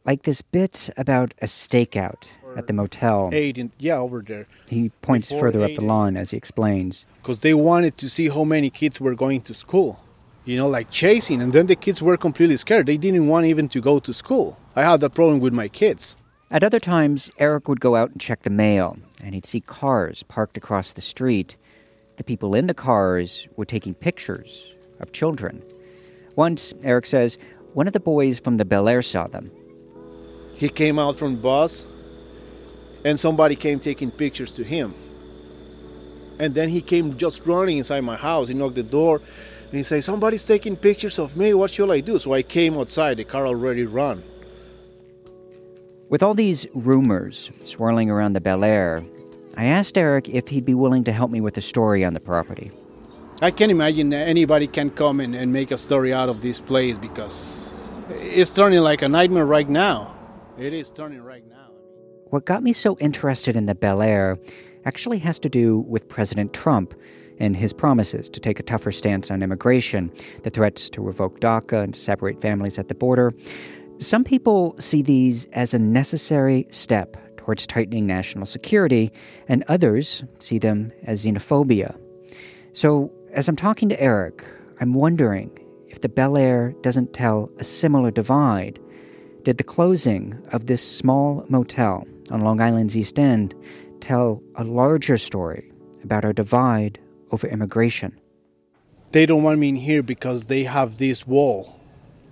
Like 0.05 0.23
this 0.23 0.43
bit 0.43 0.91
about 0.97 1.35
a 1.41 1.47
stakeout 1.47 2.29
at 2.57 2.67
the 2.67 2.73
motel. 2.73 3.31
Eight, 3.33 3.59
in, 3.59 3.73
yeah, 3.79 3.97
over 3.97 4.23
there. 4.23 4.47
He 4.69 4.91
points 5.03 5.29
Before 5.29 5.49
further 5.49 5.63
up 5.63 5.71
the 5.71 5.83
in- 5.83 5.87
lawn 5.87 6.17
as 6.17 6.31
he 6.31 6.37
explains. 6.37 7.05
Because 7.23 7.41
they 7.41 7.55
wanted 7.55 7.97
to 7.99 8.09
see 8.09 8.29
how 8.29 8.45
many 8.45 8.71
kids 8.71 9.01
were 9.01 9.15
going 9.15 9.43
to 9.43 9.55
school. 9.55 10.01
You 10.45 10.57
know, 10.57 10.69
like 10.69 10.91
chasing, 10.91 11.41
and 11.43 11.53
then 11.53 11.67
the 11.67 11.77
kids 11.77 12.03
were 12.03 12.17
completely 12.17 12.57
scared. 12.57 12.87
They 12.87 12.97
didn't 12.97 13.27
want 13.29 13.47
even 13.47 13.69
to 13.69 13.81
go 13.81 13.99
to 14.01 14.13
school. 14.13 14.57
I 14.77 14.85
had 14.85 15.01
that 15.01 15.15
problem 15.15 15.41
with 15.41 15.53
my 15.53 15.69
kids. 15.69 16.17
At 16.51 16.63
other 16.65 16.81
times, 16.81 17.31
Eric 17.39 17.69
would 17.69 17.81
go 17.81 17.97
out 17.97 18.11
and 18.11 18.21
check 18.21 18.43
the 18.43 18.51
mail, 18.51 18.99
and 19.23 19.35
he'd 19.35 19.47
see 19.47 19.61
cars 19.61 20.23
parked 20.25 20.57
across 20.57 20.93
the 20.93 21.01
street. 21.01 21.57
The 22.17 22.25
people 22.25 22.55
in 22.55 22.67
the 22.67 22.75
cars 22.75 23.49
were 23.57 23.65
taking 23.65 23.95
pictures 23.95 24.75
of 25.01 25.13
children. 25.13 25.63
Once, 26.37 26.73
Eric 26.83 27.07
says, 27.07 27.39
one 27.73 27.87
of 27.87 27.93
the 27.93 28.01
boys 28.01 28.41
from 28.41 28.57
the 28.57 28.65
Bel 28.65 28.89
Air 28.89 29.03
saw 29.03 29.27
them. 29.27 29.51
He 30.55 30.69
came 30.69 30.99
out 30.99 31.17
from 31.17 31.37
the 31.37 31.41
bus, 31.41 31.87
and 33.05 33.19
somebody 33.19 33.57
came 33.57 33.81
taking 33.81 34.11
pictures 34.11 34.53
to 34.55 34.65
him. 34.65 34.95
And 36.39 36.55
then 36.55 36.69
he 36.69 36.81
came 36.81 37.17
just 37.17 37.47
running 37.47 37.79
inside 37.79 38.01
my 38.01 38.17
house. 38.17 38.49
He 38.49 38.55
knocked 38.55 38.75
the 38.75 38.83
door, 38.83 39.23
and 39.71 39.77
he 39.79 39.83
said, 39.83 40.05
"Somebody's 40.05 40.45
taking 40.45 40.77
pictures 40.77 41.19
of 41.19 41.37
me. 41.37 41.55
What 41.55 41.71
should 41.71 41.91
I 41.91 42.01
do?" 42.01 42.19
So 42.19 42.33
I 42.33 42.43
came 42.43 42.77
outside. 42.79 43.19
The 43.19 43.25
car 43.25 43.47
already 43.47 43.85
run. 43.85 44.23
With 46.11 46.25
all 46.25 46.35
these 46.35 46.67
rumors 46.75 47.53
swirling 47.63 48.11
around 48.11 48.33
the 48.33 48.41
Bel 48.41 48.65
Air, 48.65 49.05
I 49.57 49.67
asked 49.67 49.97
Eric 49.97 50.29
if 50.29 50.49
he'd 50.49 50.65
be 50.65 50.75
willing 50.75 51.05
to 51.05 51.13
help 51.13 51.31
me 51.31 51.41
with 51.41 51.57
a 51.57 51.61
story 51.61 52.05
on 52.05 52.15
the 52.15 52.21
property. 52.21 52.73
I 53.41 53.53
can't 53.53 53.71
imagine 53.71 54.13
anybody 54.13 54.67
can 54.67 54.91
come 54.91 55.21
and, 55.21 55.37
and 55.37 55.53
make 55.53 55.71
a 55.71 55.79
story 55.79 56.13
out 56.13 56.29
of 56.29 56.43
this 56.43 56.59
place 56.59 56.99
because 56.99 57.73
it's 58.11 58.53
turning 58.53 58.81
like 58.81 59.03
a 59.03 59.09
nightmare 59.09 59.47
right 59.47 59.69
now. 59.69 60.17
It 60.59 60.73
is 60.73 60.91
turning 60.91 61.23
right 61.23 61.49
now. 61.49 61.69
What 62.31 62.45
got 62.45 62.65
me 62.65 62.73
so 62.73 62.99
interested 62.99 63.57
in 63.57 63.67
the 63.67 63.77
Bel 63.77 64.03
Air 64.03 64.37
actually 64.85 65.19
has 65.19 65.39
to 65.39 65.49
do 65.49 65.79
with 65.79 66.09
President 66.09 66.53
Trump 66.53 66.93
and 67.39 67.57
his 67.57 67.73
promises 67.73 68.29
to 68.29 68.41
take 68.41 68.59
a 68.59 68.65
tougher 68.65 68.91
stance 68.93 69.31
on 69.31 69.43
immigration, 69.43 70.13
the 70.43 70.51
threats 70.51 70.91
to 70.91 71.01
revoke 71.01 71.41
DACA 71.41 71.85
and 71.85 71.95
separate 71.95 72.41
families 72.41 72.81
at 72.81 72.89
the 72.89 72.95
border. 72.95 73.33
Some 74.01 74.25
people 74.25 74.77
see 74.79 75.03
these 75.03 75.45
as 75.53 75.75
a 75.75 75.79
necessary 75.79 76.67
step 76.71 77.19
towards 77.37 77.67
tightening 77.67 78.07
national 78.07 78.47
security, 78.47 79.13
and 79.47 79.63
others 79.69 80.25
see 80.39 80.59
them 80.59 80.91
as 81.03 81.27
xenophobia. 81.27 81.95
So, 82.73 83.13
as 83.35 83.47
I'm 83.47 83.57
talking 83.57 83.91
to 83.91 84.01
Eric, 84.01 84.43
I'm 84.81 84.95
wondering 84.95 85.51
if 85.89 86.01
the 86.01 86.09
Bel 86.09 86.39
Air 86.39 86.75
doesn't 86.81 87.13
tell 87.13 87.51
a 87.59 87.65
similar 87.65 88.11
divide. 88.11 88.81
Did 89.43 89.59
the 89.59 89.65
closing 89.65 90.43
of 90.51 90.65
this 90.65 90.83
small 90.83 91.45
motel 91.51 92.07
on 92.31 92.41
Long 92.41 92.63
Island's 92.63 92.97
East 92.97 93.19
End 93.19 93.55
tell 94.01 94.43
a 94.55 94.65
larger 94.65 95.19
story 95.19 95.71
about 96.03 96.25
our 96.25 96.33
divide 96.33 96.99
over 97.33 97.47
immigration? 97.47 98.19
They 99.13 99.27
don't 99.27 99.43
want 99.43 99.59
me 99.59 99.69
in 99.69 99.77
here 99.77 100.03
because 100.03 100.47
they 100.47 100.65
have 100.65 100.97
this 100.97 101.27
wall. 101.27 101.80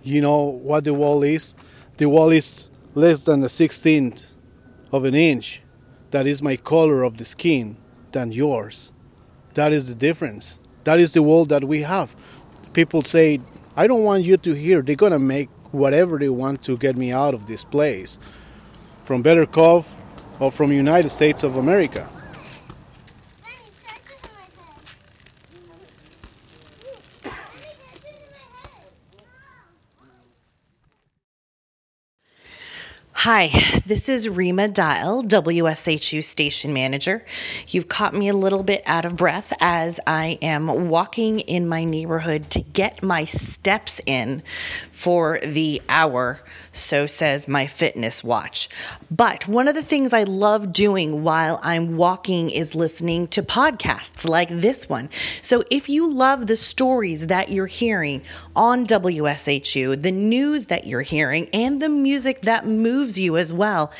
You 0.09 0.23
know 0.23 0.41
what 0.41 0.85
the 0.85 0.95
wall 0.95 1.23
is? 1.23 1.55
The 1.99 2.09
wall 2.09 2.31
is 2.31 2.71
less 2.95 3.21
than 3.21 3.45
a 3.45 3.49
sixteenth 3.51 4.25
of 4.91 5.05
an 5.05 5.15
inch. 5.15 5.61
That 6.13 6.27
is 6.27 6.41
my 6.41 6.57
color 6.57 7.03
of 7.03 7.19
the 7.19 7.27
skin 7.27 7.77
than 8.13 8.33
yours. 8.33 8.91
That 9.53 9.71
is 9.71 9.89
the 9.89 9.95
difference. 9.95 10.61
That 10.85 10.99
is 10.99 11.13
the 11.13 11.23
wall 11.23 11.45
that 11.47 11.65
we 11.65 11.83
have. 11.83 12.17
People 12.73 13.03
say, 13.03 13.43
I 13.77 13.87
don't 13.87 14.03
want 14.03 14.25
you 14.25 14.39
to 14.39 14.55
hear. 14.55 14.81
They're 14.81 14.97
gonna 14.97 15.19
make 15.19 15.51
whatever 15.73 16.19
they 16.19 16.31
want 16.31 16.63
to 16.63 16.79
get 16.79 16.97
me 16.97 17.13
out 17.13 17.35
of 17.35 17.47
this 17.47 17.63
place. 17.63 18.19
From 19.05 19.21
Bel 19.21 19.37
Air 19.37 19.45
Cove 19.47 19.87
or 20.41 20.51
from 20.51 20.73
United 20.73 21.11
States 21.11 21.43
of 21.43 21.55
America. 21.57 22.09
Hi, 33.23 33.81
this 33.85 34.09
is 34.09 34.29
Rima 34.29 34.69
Dael, 34.69 35.25
WSHU 35.25 36.23
station 36.23 36.73
manager. 36.73 37.25
You've 37.67 37.89
caught 37.89 38.15
me 38.15 38.29
a 38.29 38.33
little 38.33 38.63
bit 38.63 38.81
out 38.87 39.05
of 39.05 39.17
breath 39.17 39.53
as 39.59 39.99
I 40.07 40.39
am 40.41 40.89
walking 40.89 41.41
in 41.41 41.67
my 41.67 41.83
neighborhood 41.83 42.49
to 42.51 42.61
get 42.61 43.03
my 43.03 43.25
steps 43.25 44.01
in 44.07 44.45
for 44.93 45.41
the 45.45 45.83
hour, 45.89 46.43
so 46.73 47.09
says 47.09 47.49
my 47.49 47.67
fitness 47.67 48.23
watch. 48.23 48.69
But 49.11 49.49
one 49.49 49.67
of 49.67 49.75
the 49.75 49.83
things 49.83 50.13
I 50.13 50.23
love 50.23 50.73
doing 50.73 51.25
while 51.25 51.59
I'm 51.65 51.97
walking 51.97 52.51
is 52.51 52.77
listening 52.77 53.27
to 53.29 53.43
podcasts 53.43 54.29
like 54.29 54.49
this 54.49 54.89
one. 54.89 55.09
So 55.43 55.65
if 55.73 55.89
you 55.89 56.09
love 56.09 56.47
the 56.47 56.57
stories 56.57 57.27
that 57.27 57.51
you're 57.51 57.67
hearing 57.67 58.23
on 58.55 58.87
WSHU, 58.87 60.01
the 60.01 60.13
news 60.13 60.67
that 60.67 60.87
you're 60.87 61.03
hearing, 61.03 61.49
and 61.53 61.83
the 61.83 61.89
music 61.89 62.43
that 62.43 62.65
moves 62.65 63.08
you 63.17 63.37
as 63.37 63.53
well, 63.53 63.93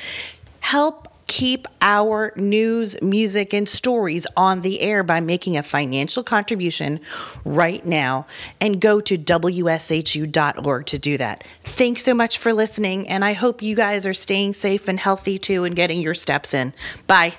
help 0.61 1.09
keep 1.29 1.67
our 1.81 2.33
news, 2.35 3.01
music, 3.01 3.55
and 3.55 3.69
stories 3.69 4.27
on 4.37 4.63
the 4.63 4.81
air 4.81 5.05
by 5.05 5.21
making 5.21 5.57
a 5.57 5.63
financial 5.63 6.25
contribution 6.25 6.99
right 7.45 7.87
now 7.87 8.27
and 8.61 8.81
go 8.81 9.01
to 9.01 9.17
WSHU.org 9.17 10.87
to 10.87 10.99
do 10.99 11.17
that. 11.19 11.45
Thanks 11.63 12.03
so 12.03 12.15
much 12.15 12.39
for 12.39 12.53
listening, 12.53 13.07
and 13.09 13.25
I 13.25 13.35
hope 13.35 13.63
you 13.63 13.77
guys 13.77 14.05
are 14.07 14.15
staying 14.15 14.55
safe 14.55 14.89
and 14.89 14.99
healthy 14.99 15.39
too 15.39 15.65
and 15.65 15.77
getting 15.77 16.01
your 16.01 16.15
steps 16.15 16.53
in. 16.55 16.73
Bye. 17.07 17.35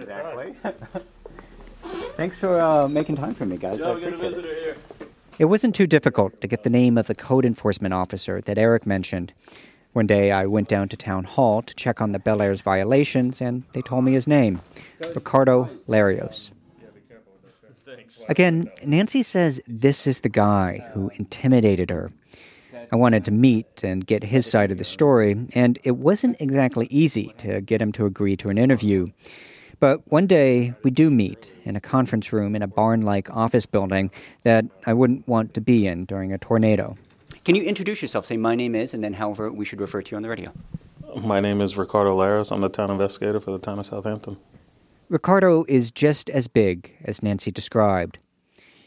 Exactly. 0.00 0.56
Thanks 2.16 2.38
for 2.38 2.58
uh, 2.58 2.88
making 2.88 3.16
time 3.16 3.34
for 3.34 3.44
me, 3.46 3.56
guys. 3.56 3.82
I 3.82 3.90
appreciate 3.90 4.32
it. 4.32 4.78
It 5.38 5.46
wasn't 5.46 5.74
too 5.74 5.86
difficult 5.86 6.40
to 6.40 6.48
get 6.48 6.62
the 6.62 6.70
name 6.70 6.96
of 6.96 7.08
the 7.08 7.14
code 7.14 7.44
enforcement 7.44 7.92
officer 7.92 8.40
that 8.40 8.56
Eric 8.56 8.86
mentioned. 8.86 9.34
One 9.92 10.06
day 10.06 10.30
I 10.30 10.46
went 10.46 10.68
down 10.68 10.88
to 10.88 10.96
town 10.96 11.24
hall 11.24 11.60
to 11.62 11.74
check 11.74 12.00
on 12.00 12.12
the 12.12 12.18
Bel 12.18 12.40
Air's 12.40 12.62
violations, 12.62 13.40
and 13.42 13.64
they 13.72 13.82
told 13.82 14.04
me 14.04 14.12
his 14.12 14.26
name 14.26 14.62
Ricardo 15.14 15.68
Larios. 15.86 16.50
Again, 18.28 18.70
Nancy 18.84 19.22
says 19.22 19.60
this 19.66 20.06
is 20.06 20.20
the 20.20 20.28
guy 20.28 20.88
who 20.92 21.10
intimidated 21.16 21.90
her. 21.90 22.10
I 22.90 22.96
wanted 22.96 23.24
to 23.26 23.30
meet 23.30 23.82
and 23.82 24.06
get 24.06 24.24
his 24.24 24.46
side 24.46 24.70
of 24.70 24.78
the 24.78 24.84
story, 24.84 25.36
and 25.54 25.78
it 25.82 25.96
wasn't 25.96 26.40
exactly 26.40 26.86
easy 26.90 27.34
to 27.38 27.60
get 27.60 27.82
him 27.82 27.92
to 27.92 28.06
agree 28.06 28.36
to 28.36 28.48
an 28.48 28.58
interview. 28.58 29.08
But 29.78 30.10
one 30.10 30.26
day 30.26 30.74
we 30.82 30.90
do 30.90 31.10
meet 31.10 31.52
in 31.64 31.76
a 31.76 31.80
conference 31.80 32.32
room 32.32 32.56
in 32.56 32.62
a 32.62 32.66
barn 32.66 33.02
like 33.02 33.28
office 33.30 33.66
building 33.66 34.10
that 34.42 34.64
I 34.86 34.94
wouldn't 34.94 35.28
want 35.28 35.52
to 35.54 35.60
be 35.60 35.86
in 35.86 36.06
during 36.06 36.32
a 36.32 36.38
tornado. 36.38 36.96
Can 37.44 37.54
you 37.54 37.62
introduce 37.62 38.00
yourself? 38.00 38.24
Say, 38.26 38.36
my 38.36 38.54
name 38.54 38.74
is, 38.74 38.94
and 38.94 39.04
then 39.04 39.14
however 39.14 39.52
we 39.52 39.64
should 39.64 39.80
refer 39.80 40.02
to 40.02 40.10
you 40.10 40.16
on 40.16 40.22
the 40.22 40.28
radio. 40.28 40.50
My 41.22 41.40
name 41.40 41.60
is 41.60 41.76
Ricardo 41.76 42.16
Larios. 42.16 42.50
I'm 42.50 42.62
the 42.62 42.68
town 42.68 42.90
investigator 42.90 43.38
for 43.38 43.52
the 43.52 43.58
town 43.58 43.78
of 43.78 43.86
Southampton. 43.86 44.38
Ricardo 45.08 45.64
is 45.68 45.90
just 45.90 46.28
as 46.30 46.48
big 46.48 46.96
as 47.04 47.22
Nancy 47.22 47.50
described. 47.50 48.18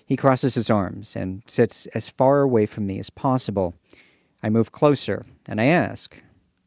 He 0.06 0.18
crosses 0.18 0.56
his 0.56 0.70
arms 0.70 1.16
and 1.16 1.44
sits 1.48 1.86
as 1.88 2.10
far 2.10 2.42
away 2.42 2.66
from 2.66 2.88
me 2.88 3.00
as 3.00 3.10
possible. 3.10 3.76
I 4.42 4.50
move 4.50 4.72
closer 4.72 5.24
and 5.48 5.62
I 5.62 5.66
ask, 5.66 6.18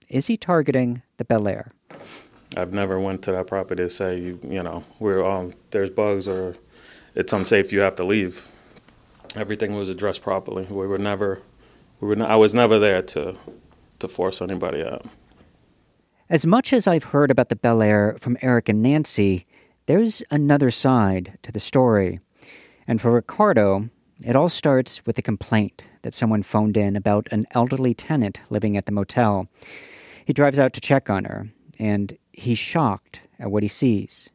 is 0.08 0.28
he 0.28 0.36
targeting 0.36 1.02
the 1.16 1.24
Bel 1.24 1.48
Air? 1.48 1.72
I've 2.56 2.72
never 2.72 3.00
went 3.00 3.22
to 3.22 3.32
that 3.32 3.46
property 3.46 3.82
to 3.82 3.90
say, 3.90 4.18
you, 4.18 4.38
you 4.42 4.62
know, 4.62 4.84
we're 4.98 5.24
um, 5.24 5.54
there's 5.70 5.90
bugs 5.90 6.28
or 6.28 6.56
it's 7.14 7.32
unsafe, 7.32 7.72
you 7.72 7.80
have 7.80 7.96
to 7.96 8.04
leave. 8.04 8.48
Everything 9.34 9.74
was 9.74 9.88
addressed 9.88 10.22
properly. 10.22 10.64
We 10.64 10.86
were 10.86 10.98
never, 10.98 11.40
we 12.00 12.08
were. 12.08 12.22
I 12.22 12.36
was 12.36 12.54
never 12.54 12.78
there 12.78 13.02
to, 13.02 13.36
to 13.98 14.08
force 14.08 14.42
anybody 14.42 14.82
out. 14.84 15.06
As 16.28 16.46
much 16.46 16.72
as 16.72 16.86
I've 16.86 17.04
heard 17.04 17.30
about 17.30 17.48
the 17.48 17.56
Bel 17.56 17.82
Air 17.82 18.16
from 18.20 18.36
Eric 18.42 18.68
and 18.68 18.82
Nancy, 18.82 19.44
there's 19.86 20.22
another 20.30 20.70
side 20.70 21.38
to 21.42 21.52
the 21.52 21.60
story. 21.60 22.20
And 22.86 23.00
for 23.00 23.10
Ricardo, 23.12 23.90
it 24.24 24.36
all 24.36 24.48
starts 24.48 25.04
with 25.04 25.18
a 25.18 25.22
complaint 25.22 25.84
that 26.02 26.14
someone 26.14 26.42
phoned 26.42 26.76
in 26.76 26.96
about 26.96 27.28
an 27.30 27.46
elderly 27.52 27.94
tenant 27.94 28.40
living 28.50 28.76
at 28.76 28.86
the 28.86 28.92
motel. 28.92 29.48
He 30.24 30.32
drives 30.32 30.58
out 30.58 30.72
to 30.74 30.80
check 30.80 31.10
on 31.10 31.24
her, 31.24 31.48
and 31.78 32.16
he's 32.32 32.58
shocked 32.58 33.20
at 33.38 33.50
what 33.50 33.62
he 33.62 33.68
sees. 33.68 34.30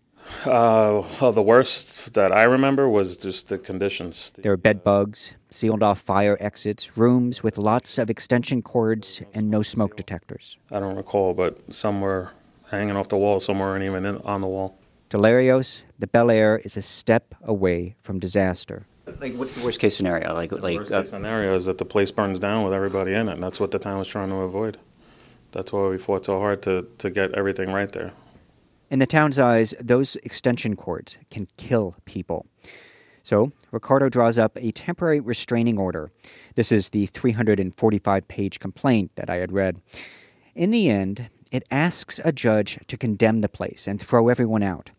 Uh, 0.45 1.03
well, 1.21 1.31
the 1.31 1.41
worst 1.41 2.13
that 2.13 2.31
I 2.31 2.43
remember 2.43 2.89
was 2.89 3.15
just 3.15 3.47
the 3.47 3.57
conditions. 3.57 4.33
There 4.37 4.51
are 4.51 4.57
bed 4.57 4.83
bugs, 4.83 5.33
sealed 5.49 5.81
off 5.81 5.99
fire 6.01 6.37
exits, 6.39 6.97
rooms 6.97 7.43
with 7.43 7.57
lots 7.57 7.97
of 7.97 8.09
extension 8.09 8.61
cords, 8.61 9.21
and 9.33 9.49
no 9.49 9.63
smoke 9.63 9.95
detectors. 9.95 10.57
I 10.69 10.79
don't 10.79 10.97
recall, 10.97 11.33
but 11.33 11.73
some 11.73 12.01
were 12.01 12.31
hanging 12.69 12.95
off 12.95 13.07
the 13.09 13.17
wall, 13.17 13.39
some 13.39 13.59
weren't 13.59 13.83
even 13.83 14.05
in, 14.05 14.17
on 14.17 14.41
the 14.41 14.47
wall. 14.47 14.77
To 15.11 15.17
Larios, 15.17 15.83
the 15.97 16.07
Bel 16.07 16.29
Air 16.29 16.57
is 16.65 16.75
a 16.75 16.81
step 16.81 17.33
away 17.41 17.95
from 18.01 18.19
disaster. 18.19 18.85
Like, 19.21 19.35
what's 19.35 19.55
the 19.55 19.63
worst 19.63 19.79
case 19.79 19.95
scenario? 19.95 20.33
Like, 20.33 20.51
like 20.51 20.79
worst 20.79 20.91
case 20.91 21.09
scenario 21.11 21.55
is 21.55 21.65
that 21.65 21.77
the 21.77 21.85
place 21.85 22.11
burns 22.11 22.39
down 22.39 22.65
with 22.65 22.73
everybody 22.73 23.13
in 23.13 23.29
it, 23.29 23.35
and 23.35 23.43
that's 23.43 23.61
what 23.61 23.71
the 23.71 23.79
town 23.79 23.99
was 23.99 24.09
trying 24.09 24.29
to 24.29 24.35
avoid. 24.35 24.77
That's 25.57 25.73
why 25.73 25.87
we 25.87 25.97
fought 25.97 26.23
so 26.23 26.37
hard 26.37 26.61
to, 26.61 26.87
to 26.99 27.09
get 27.09 27.31
everything 27.31 27.71
right 27.73 27.91
there. 27.91 28.13
In 28.91 28.99
the 28.99 29.07
town's 29.07 29.39
eyes, 29.39 29.73
those 29.81 30.15
extension 30.17 30.75
cords 30.75 31.17
can 31.31 31.47
kill 31.57 31.95
people. 32.05 32.45
So, 33.23 33.53
Ricardo 33.71 34.07
draws 34.07 34.37
up 34.37 34.55
a 34.55 34.71
temporary 34.71 35.19
restraining 35.19 35.79
order. 35.79 36.11
This 36.53 36.71
is 36.71 36.89
the 36.89 37.07
345 37.07 38.27
page 38.27 38.59
complaint 38.59 39.09
that 39.15 39.31
I 39.31 39.37
had 39.37 39.51
read. 39.51 39.81
In 40.53 40.69
the 40.69 40.91
end, 40.91 41.31
it 41.51 41.63
asks 41.71 42.21
a 42.23 42.31
judge 42.31 42.79
to 42.85 42.95
condemn 42.95 43.41
the 43.41 43.49
place 43.49 43.87
and 43.87 43.99
throw 43.99 44.29
everyone 44.29 44.61
out. 44.61 44.91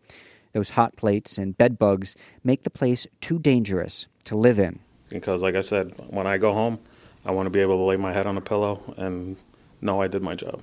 Those 0.51 0.71
hot 0.71 0.97
plates 0.97 1.37
and 1.37 1.57
bed 1.57 1.79
bugs 1.79 2.17
make 2.43 2.63
the 2.63 2.69
place 2.69 3.07
too 3.21 3.39
dangerous 3.39 4.07
to 4.25 4.35
live 4.35 4.59
in. 4.59 4.79
Because, 5.07 5.41
like 5.41 5.55
I 5.55 5.61
said, 5.61 5.93
when 6.09 6.27
I 6.27 6.37
go 6.37 6.51
home, 6.51 6.79
I 7.25 7.31
want 7.31 7.45
to 7.45 7.49
be 7.49 7.61
able 7.61 7.77
to 7.77 7.83
lay 7.83 7.95
my 7.95 8.11
head 8.11 8.27
on 8.27 8.35
a 8.35 8.41
pillow 8.41 8.93
and 8.97 9.37
know 9.81 10.01
I 10.01 10.07
did 10.07 10.21
my 10.21 10.35
job. 10.35 10.61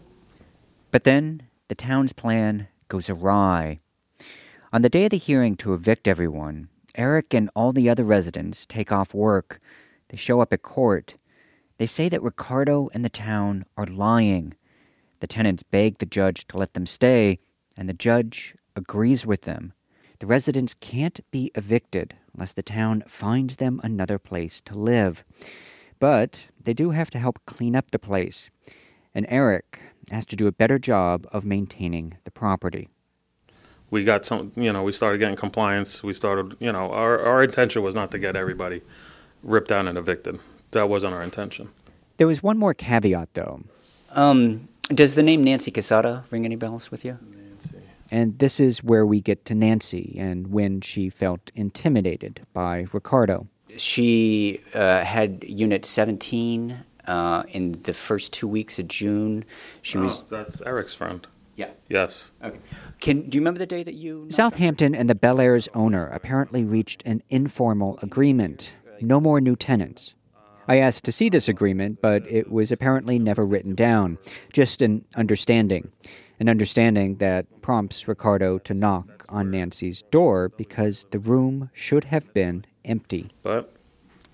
But 0.91 1.05
then 1.05 1.43
the 1.69 1.75
town's 1.75 2.13
plan 2.13 2.69
goes 2.89 3.11
awry. 3.11 3.79
On 4.73 4.83
the 4.83 4.89
day 4.89 5.05
of 5.05 5.11
the 5.11 5.19
hearing 5.19 5.57
to 5.57 5.75
evict 5.75 6.09
everyone, 6.09 6.69
Eric 6.95 7.35
and 7.35 7.51
all 7.55 7.73
the 7.73 7.89
other 7.89 8.05
residents 8.05 8.67
take 8.67 8.91
off 8.91 9.15
work. 9.15 9.61
They 10.09 10.17
show 10.17 10.41
up 10.41 10.53
at 10.53 10.63
court. 10.63 11.15
They 11.79 11.87
say 11.87 12.09
that 12.09 12.23
Ricardo 12.23 12.89
and 12.95 13.05
the 13.05 13.11
town 13.11 13.67
are 13.77 13.87
lying. 13.87 14.55
The 15.21 15.27
tenants 15.27 15.63
beg 15.63 15.99
the 15.99 16.07
judge 16.07 16.47
to 16.49 16.57
let 16.57 16.75
them 16.75 16.87
stay, 16.87 17.39
and 17.77 17.89
the 17.89 17.95
judge 17.95 18.55
agrees 18.75 19.27
with 19.27 19.43
them. 19.43 19.73
The 20.19 20.27
residents 20.27 20.75
can't 20.75 21.21
be 21.31 21.51
evicted 21.55 22.15
unless 22.33 22.53
the 22.53 22.63
town 22.63 23.05
finds 23.07 23.57
them 23.57 23.81
another 23.83 24.19
place 24.19 24.63
to 24.63 24.75
live. 24.75 25.25
But 25.99 26.47
they 26.63 26.73
do 26.73 26.91
have 26.91 27.11
to 27.11 27.19
help 27.19 27.45
clean 27.47 27.77
up 27.77 27.91
the 27.91 27.99
place. 27.99 28.51
And 29.17 29.25
Eric 29.31 29.81
has 30.11 30.27
to 30.27 30.37
do 30.37 30.47
a 30.47 30.53
better 30.53 30.79
job 30.79 31.27
of 31.33 31.43
maintaining 31.43 32.19
the 32.25 32.31
property. 32.31 32.91
We 33.91 34.05
got 34.05 34.27
some, 34.27 34.53
you 34.57 34.71
know, 34.71 34.83
we 34.83 34.93
started 34.93 35.17
getting 35.17 35.37
compliance. 35.37 36.03
We 36.03 36.13
started, 36.13 36.55
you 36.61 36.71
know, 36.71 36.93
our, 36.93 37.19
our 37.25 37.43
intention 37.43 37.83
was 37.83 37.95
not 37.95 38.11
to 38.11 38.19
get 38.19 38.37
everybody 38.37 38.83
ripped 39.43 39.69
down 39.69 39.89
and 39.89 39.97
evicted. 39.97 40.39
That 40.73 40.91
wasn't 40.91 41.15
our 41.15 41.23
intention. 41.23 41.71
There 42.19 42.27
was 42.27 42.43
one 42.43 42.59
more 42.59 42.75
caveat, 42.75 43.31
though. 43.33 43.63
Um, 44.11 44.69
does 44.89 45.15
the 45.15 45.23
name 45.23 45.43
Nancy 45.43 45.71
Quesada 45.71 46.25
ring 46.31 46.45
any 46.45 46.57
bells 46.57 46.91
with 46.91 47.03
you? 47.03 47.19
Nancy. 47.23 47.87
And 48.11 48.39
this 48.39 48.61
is 48.61 48.85
where 48.85 49.07
we 49.07 49.23
get 49.23 49.47
to 49.47 49.55
Nancy 49.55 50.15
and 50.19 50.49
when 50.49 50.83
she 50.83 51.09
felt 51.09 51.51
intimidated 51.55 52.45
by 52.53 52.85
Ricardo. 52.93 53.47
She 53.79 54.61
uh, 54.75 55.05
had 55.05 55.43
Unit 55.49 55.87
17 55.87 56.85
uh, 57.07 57.45
in 57.49 57.81
the 57.83 57.95
first 57.95 58.33
two 58.33 58.49
weeks 58.49 58.79
of 58.79 58.89
June. 58.89 59.45
She 59.83 59.99
oh, 59.99 60.03
was. 60.03 60.29
That's 60.29 60.61
Eric's 60.63 60.95
friend. 60.95 61.27
Yeah. 61.57 61.71
Yes. 61.89 62.33
Okay. 62.43 62.59
Can 63.01 63.29
do 63.29 63.37
you 63.37 63.41
remember 63.41 63.59
the 63.59 63.67
day 63.67 63.83
that 63.83 63.95
you? 63.95 64.27
Southampton 64.31 64.95
and 64.95 65.09
the 65.09 65.15
Bel 65.15 65.41
Air's 65.41 65.69
owner 65.75 66.07
apparently 66.09 66.65
reached 66.65 67.03
an 67.07 67.23
informal 67.29 67.99
agreement. 68.03 68.75
No 69.01 69.21
more 69.21 69.41
new 69.41 69.57
tenants. 69.57 70.15
I 70.69 70.79
asked 70.79 71.05
to 71.05 71.13
see 71.13 71.29
this 71.29 71.49
agreement, 71.49 72.01
but 72.03 72.29
it 72.31 72.51
was 72.51 72.73
apparently 72.73 73.19
never 73.19 73.45
written 73.45 73.75
down. 73.75 74.19
Just 74.53 74.83
an 74.83 75.05
understanding. 75.15 75.93
An 76.41 76.49
understanding 76.49 77.17
that 77.17 77.63
prompts 77.63 78.09
Ricardo 78.09 78.59
to 78.59 78.75
knock 78.75 79.25
on 79.29 79.51
Nancy's 79.51 80.03
door 80.11 80.49
because 80.49 81.07
the 81.11 81.19
room 81.19 81.71
should 81.73 82.05
have 82.05 82.35
been 82.35 82.67
empty. 82.85 83.29
But 83.43 83.76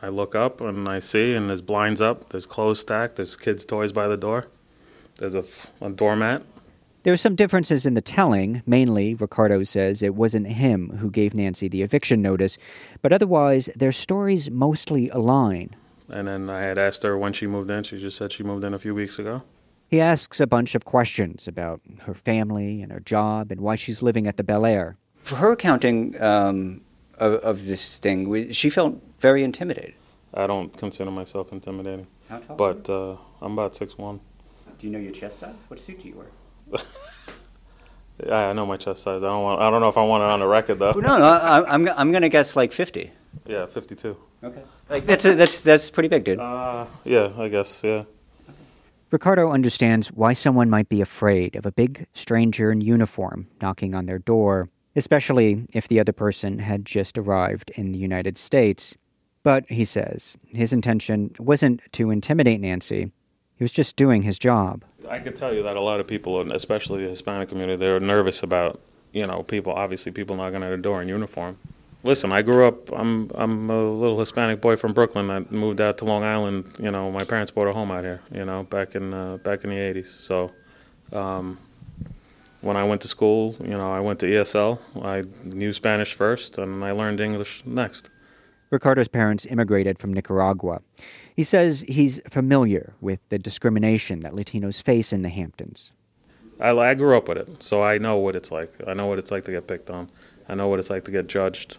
I 0.03 0.09
look 0.09 0.35
up 0.35 0.61
and 0.61 0.89
I 0.89 0.99
see, 0.99 1.33
and 1.33 1.49
there's 1.49 1.61
blinds 1.61 2.01
up, 2.01 2.31
there's 2.31 2.45
clothes 2.45 2.81
stacked, 2.81 3.17
there's 3.17 3.37
kids' 3.37 3.65
toys 3.65 3.93
by 3.93 4.09
the 4.09 4.17
door, 4.17 4.49
there's 5.19 5.37
a, 5.37 5.45
a 5.81 5.91
doormat. 5.91 6.43
There 7.05 7.15
are 7.15 7.19
some 7.19 7.37
differences 7.37 7.87
in 7.87 7.95
the 7.95 8.01
telling. 8.01 8.63
Mainly, 8.65 9.15
Ricardo 9.15 9.63
says 9.65 10.03
it 10.03 10.15
wasn't 10.15 10.47
him 10.49 10.99
who 10.99 11.11
gave 11.11 11.35
Nancy 11.35 11.69
the 11.69 11.83
eviction 11.83 12.23
notice, 12.23 12.59
but 13.01 13.13
otherwise, 13.13 13.69
their 13.75 13.93
stories 13.93 14.51
mostly 14.51 15.09
align. 15.09 15.75
And 16.09 16.29
then 16.29 16.51
I 16.51 16.61
had 16.61 16.79
asked 16.79 17.03
her 17.03 17.17
when 17.17 17.33
she 17.33 17.47
moved 17.47 17.71
in. 17.71 17.83
She 17.85 17.99
just 17.99 18.19
said 18.19 18.33
she 18.33 18.43
moved 18.43 18.65
in 18.65 18.75
a 18.75 18.79
few 18.79 18.95
weeks 18.95 19.19
ago. 19.19 19.43
He 19.89 20.01
asks 20.01 20.41
a 20.41 20.47
bunch 20.47 20.75
of 20.75 20.85
questions 20.85 21.49
about 21.49 21.81
her 22.03 22.15
family 22.15 22.83
and 22.83 22.93
her 22.93 23.01
job 23.01 23.51
and 23.51 23.61
why 23.61 23.75
she's 23.75 24.01
living 24.01 24.27
at 24.27 24.37
the 24.37 24.45
Bel 24.45 24.65
Air. 24.65 24.97
For 25.17 25.37
her 25.37 25.53
accounting 25.53 26.21
um, 26.21 26.83
of, 27.23 27.35
of, 27.35 27.67
this 27.67 27.99
thing, 27.99 28.51
she 28.51 28.69
felt 28.71 29.01
very 29.19 29.43
intimidated. 29.43 29.95
I 30.35 30.47
don't 30.47 30.77
consider 30.77 31.11
myself 31.11 31.53
intimidating. 31.53 32.07
How 32.29 32.39
tall? 32.39 32.57
But 32.57 32.91
uh, 32.91 33.17
I'm 33.41 33.53
about 33.53 33.75
six 33.75 33.99
one. 33.99 34.21
Do 34.79 34.87
you 34.87 34.93
know 34.93 34.99
your 34.99 35.13
chest 35.13 35.41
size? 35.41 35.55
What 35.69 35.79
suit 35.79 36.03
do 36.03 36.09
you 36.09 36.15
wear? 36.15 36.81
yeah, 38.27 38.49
I 38.49 38.53
know 38.53 38.67
my 38.67 38.77
chest 38.77 39.03
size. 39.03 39.23
I 39.23 39.27
don't 39.27 39.43
want. 39.43 39.61
I 39.61 39.71
don't 39.71 39.81
know 39.81 39.89
if 39.89 39.99
I 39.99 40.05
want 40.05 40.23
it 40.23 40.31
on 40.31 40.41
the 40.41 40.47
record 40.47 40.79
though. 40.79 40.93
no, 40.93 41.19
no. 41.19 41.25
I, 41.25 41.75
I'm 41.75 41.89
I'm 41.89 42.13
gonna 42.13 42.29
guess 42.29 42.57
like 42.57 42.73
fifty. 42.73 43.11
Yeah, 43.47 43.67
fifty-two. 43.67 44.17
Okay. 44.43 44.63
Like 44.89 45.07
that's 45.07 45.25
that's 45.25 45.61
that's 45.61 45.91
pretty 45.91 46.09
big, 46.09 46.25
dude. 46.25 46.39
Uh, 46.39 46.87
yeah, 47.05 47.33
I 47.37 47.49
guess. 47.49 47.83
Yeah. 47.85 48.05
Ricardo 49.11 49.53
understands 49.53 50.09
why 50.09 50.33
someone 50.33 50.71
might 50.71 50.89
be 50.89 51.03
afraid 51.03 51.55
of 51.55 51.67
a 51.67 51.73
big 51.73 52.07
stranger 52.15 52.73
in 52.73 52.81
uniform 52.81 53.47
knocking 53.61 53.95
on 53.95 54.07
their 54.07 54.19
door, 54.19 54.71
especially 54.95 55.67
if 55.73 55.89
the 55.89 56.01
other 56.01 56.13
person 56.13 56.59
had 56.61 56.85
just 56.85 57.17
arrived 57.19 57.71
in 57.75 57.93
the 57.93 57.99
United 57.99 58.39
States. 58.39 58.95
But, 59.43 59.69
he 59.69 59.85
says, 59.85 60.37
his 60.51 60.73
intention 60.73 61.35
wasn't 61.39 61.81
to 61.93 62.11
intimidate 62.11 62.61
Nancy. 62.61 63.11
He 63.57 63.65
was 63.65 63.73
just 63.73 63.97
doing 63.97 64.23
his 64.23 64.39
job. 64.39 64.85
I 65.09 65.19
could 65.19 65.37
tell 65.37 65.53
you 65.53 65.63
that 65.65 65.77
a 65.77 65.81
lot 65.81 66.01
of 66.01 66.07
people, 66.07 66.53
especially 66.53 67.03
the 67.05 67.11
Hispanic 67.11 67.49
community, 67.49 67.77
they're 67.77 67.99
nervous 68.01 68.43
about, 68.43 68.81
you 69.13 69.27
know, 69.27 69.43
people, 69.43 69.73
obviously 69.73 70.13
people 70.13 70.37
knocking 70.37 70.63
at 70.63 70.73
a 70.73 70.77
door 70.77 71.03
in 71.03 71.09
uniform. 71.09 71.59
listen, 72.05 72.33
I 72.33 72.43
grew 72.43 72.67
up. 72.67 72.91
I'm 72.93 73.31
I'm 73.35 73.71
a 73.71 73.83
little 73.91 74.19
Hispanic 74.19 74.61
boy 74.61 74.77
from 74.77 74.93
Brooklyn. 74.93 75.31
I 75.31 75.41
moved 75.51 75.81
out 75.81 75.99
to 75.99 76.05
Long 76.05 76.25
Island. 76.25 76.65
You 76.79 76.91
know, 76.91 77.11
my 77.11 77.25
parents 77.25 77.51
bought 77.51 77.69
a 77.69 77.73
home 77.73 77.91
out 77.91 78.05
here. 78.05 78.21
You 78.33 78.45
know, 78.45 78.65
back 78.65 78.95
in 78.95 79.15
uh, 79.15 79.37
back 79.39 79.65
in 79.65 79.71
the 79.71 79.77
'80s. 79.77 80.07
So, 80.21 80.53
um, 81.13 81.59
when 82.63 82.77
I 82.77 82.85
went 82.85 83.01
to 83.03 83.09
school, 83.09 83.57
you 83.61 83.77
know, 83.77 83.93
I 83.93 84.01
went 84.01 84.21
to 84.21 84.27
ESL. 84.27 84.79
I 85.03 85.25
knew 85.45 85.73
Spanish 85.73 86.15
first, 86.15 86.57
and 86.57 86.85
I 86.85 86.93
learned 86.93 87.21
English 87.21 87.63
next. 87.67 88.09
Ricardo's 88.71 89.09
parents 89.09 89.45
immigrated 89.45 89.99
from 89.99 90.15
Nicaragua. 90.15 90.81
He 91.37 91.43
says 91.43 91.85
he's 91.87 92.21
familiar 92.31 92.95
with 93.01 93.19
the 93.29 93.39
discrimination 93.39 94.21
that 94.21 94.33
Latinos 94.33 94.83
face 94.83 95.13
in 95.13 95.23
the 95.23 95.29
Hamptons. 95.29 95.93
I, 96.59 96.71
I 96.71 96.95
grew 96.95 97.17
up 97.17 97.29
with 97.29 97.37
it, 97.37 97.63
so 97.63 97.83
I 97.83 97.99
know 97.99 98.17
what 98.17 98.35
it's 98.35 98.51
like. 98.51 98.71
I 98.87 98.95
know 98.95 99.07
what 99.07 99.19
it's 99.19 99.31
like 99.31 99.45
to 99.45 99.51
get 99.51 99.67
picked 99.67 99.91
on. 99.91 100.11
I 100.49 100.55
know 100.55 100.69
what 100.69 100.79
it's 100.79 100.89
like 100.89 101.05
to 101.05 101.11
get 101.11 101.27
judged. 101.27 101.79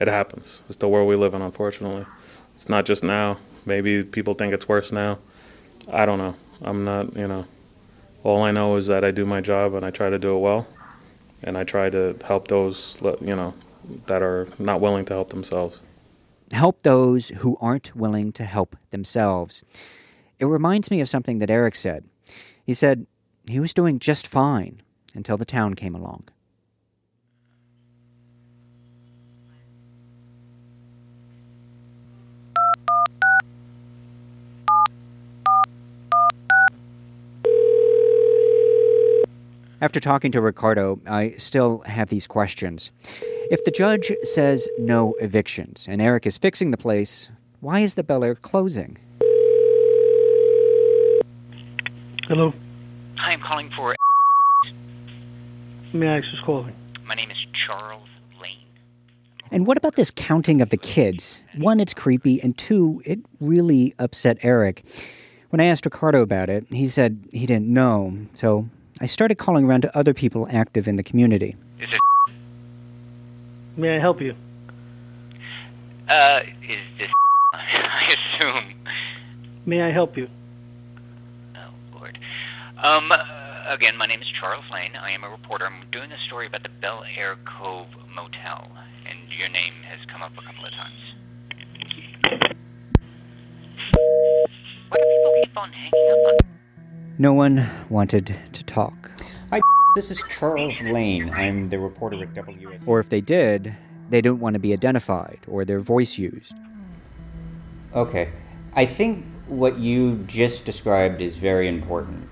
It 0.00 0.08
happens. 0.08 0.62
It's 0.68 0.78
the 0.78 0.88
world 0.88 1.08
we 1.08 1.16
live 1.16 1.34
in, 1.34 1.42
unfortunately. 1.42 2.06
It's 2.54 2.68
not 2.68 2.84
just 2.84 3.04
now. 3.04 3.38
Maybe 3.64 4.02
people 4.02 4.34
think 4.34 4.52
it's 4.52 4.68
worse 4.68 4.90
now. 4.90 5.18
I 5.88 6.06
don't 6.06 6.18
know. 6.18 6.36
I'm 6.62 6.84
not, 6.84 7.14
you 7.16 7.28
know. 7.28 7.46
All 8.24 8.42
I 8.42 8.50
know 8.50 8.74
is 8.76 8.88
that 8.88 9.04
I 9.04 9.10
do 9.10 9.24
my 9.26 9.40
job 9.40 9.74
and 9.74 9.84
I 9.84 9.90
try 9.90 10.10
to 10.10 10.18
do 10.18 10.34
it 10.34 10.40
well. 10.40 10.66
And 11.42 11.58
I 11.58 11.62
try 11.62 11.90
to 11.90 12.16
help 12.24 12.48
those, 12.48 12.96
you 13.20 13.36
know, 13.36 13.52
that 14.06 14.22
are 14.22 14.48
not 14.58 14.80
willing 14.80 15.04
to 15.04 15.12
help 15.12 15.28
themselves. 15.28 15.82
Help 16.52 16.82
those 16.82 17.28
who 17.28 17.56
aren't 17.60 17.94
willing 17.94 18.32
to 18.32 18.44
help 18.44 18.76
themselves. 18.90 19.62
It 20.38 20.46
reminds 20.46 20.90
me 20.90 21.02
of 21.02 21.08
something 21.08 21.38
that 21.38 21.50
Eric 21.50 21.74
said. 21.74 22.04
He 22.64 22.72
said 22.72 23.06
he 23.46 23.60
was 23.60 23.74
doing 23.74 23.98
just 23.98 24.26
fine 24.26 24.80
until 25.14 25.36
the 25.36 25.44
town 25.44 25.74
came 25.74 25.94
along. 25.94 26.24
After 39.84 40.00
talking 40.00 40.32
to 40.32 40.40
Ricardo, 40.40 40.98
I 41.06 41.32
still 41.32 41.80
have 41.80 42.08
these 42.08 42.26
questions. 42.26 42.90
If 43.50 43.66
the 43.66 43.70
judge 43.70 44.10
says 44.22 44.66
no 44.78 45.12
evictions 45.20 45.84
and 45.86 46.00
Eric 46.00 46.24
is 46.24 46.38
fixing 46.38 46.70
the 46.70 46.78
place, 46.78 47.28
why 47.60 47.80
is 47.80 47.92
the 47.92 48.02
Bel 48.02 48.24
Air 48.24 48.34
closing? 48.34 48.96
Hello. 52.26 52.54
Hi, 53.18 53.32
I'm 53.32 53.42
calling 53.42 53.70
for. 53.76 53.94
May 55.92 56.08
I 56.08 56.16
ask 56.16 56.28
who's 56.30 56.40
calling? 56.46 56.74
My 57.04 57.14
name 57.14 57.30
is 57.30 57.36
Charles 57.66 58.08
Lane. 58.40 58.66
And 59.50 59.66
what 59.66 59.76
about 59.76 59.96
this 59.96 60.10
counting 60.10 60.62
of 60.62 60.70
the 60.70 60.78
kids? 60.78 61.42
One, 61.58 61.78
it's 61.78 61.92
creepy, 61.92 62.40
and 62.40 62.56
two, 62.56 63.02
it 63.04 63.18
really 63.38 63.94
upset 63.98 64.38
Eric. 64.40 64.82
When 65.50 65.60
I 65.60 65.66
asked 65.66 65.84
Ricardo 65.84 66.22
about 66.22 66.48
it, 66.48 66.64
he 66.70 66.88
said 66.88 67.18
he 67.32 67.44
didn't 67.44 67.68
know, 67.68 68.28
so 68.32 68.70
I 69.00 69.06
started 69.06 69.38
calling 69.38 69.64
around 69.64 69.82
to 69.82 69.96
other 69.98 70.14
people 70.14 70.46
active 70.50 70.86
in 70.86 70.96
the 70.96 71.02
community. 71.02 71.56
Is 71.80 71.88
it? 71.92 72.32
May 73.76 73.96
I 73.96 74.00
help 74.00 74.20
you? 74.20 74.34
Uh, 76.08 76.40
is 76.62 76.80
this? 76.98 77.10
I 77.52 78.14
assume. 78.14 78.74
May 79.66 79.82
I 79.82 79.90
help 79.90 80.16
you? 80.16 80.28
Oh 81.56 81.98
Lord. 81.98 82.18
Um. 82.82 83.10
Again, 83.66 83.96
my 83.96 84.04
name 84.04 84.20
is 84.20 84.28
Charles 84.38 84.64
Lane. 84.70 84.94
I 84.94 85.10
am 85.12 85.24
a 85.24 85.30
reporter. 85.30 85.64
I'm 85.64 85.88
doing 85.90 86.12
a 86.12 86.18
story 86.26 86.46
about 86.46 86.62
the 86.64 86.68
Bel 86.68 87.02
Air 87.16 87.36
Cove 87.58 87.86
Motel, 88.14 88.68
and 89.08 89.18
your 89.38 89.48
name 89.48 89.72
has 89.88 89.98
come 90.12 90.20
up 90.20 90.32
a 90.32 90.44
couple 90.44 90.66
of 90.66 90.72
times. 90.72 91.00
Why 94.90 94.98
do 94.98 95.04
people 95.16 95.32
keep 95.42 95.56
on 95.56 95.72
hanging 95.72 96.10
up 96.12 96.44
on? 96.44 96.53
No 97.16 97.32
one 97.32 97.70
wanted 97.88 98.34
to 98.52 98.64
talk. 98.64 99.10
Hi, 99.50 99.60
this 99.94 100.10
is 100.10 100.20
Charles 100.28 100.82
Lane. 100.82 101.30
I'm 101.30 101.70
the 101.70 101.78
reporter 101.78 102.20
at 102.20 102.34
WS. 102.34 102.80
Or 102.86 102.98
if 102.98 103.08
they 103.08 103.20
did, 103.20 103.76
they 104.10 104.20
don't 104.20 104.40
want 104.40 104.54
to 104.54 104.58
be 104.58 104.72
identified 104.72 105.38
or 105.46 105.64
their 105.64 105.78
voice 105.78 106.18
used. 106.18 106.54
Okay. 107.94 108.30
I 108.74 108.84
think 108.86 109.24
what 109.46 109.78
you 109.78 110.24
just 110.26 110.64
described 110.64 111.22
is 111.22 111.36
very 111.36 111.68
important, 111.68 112.28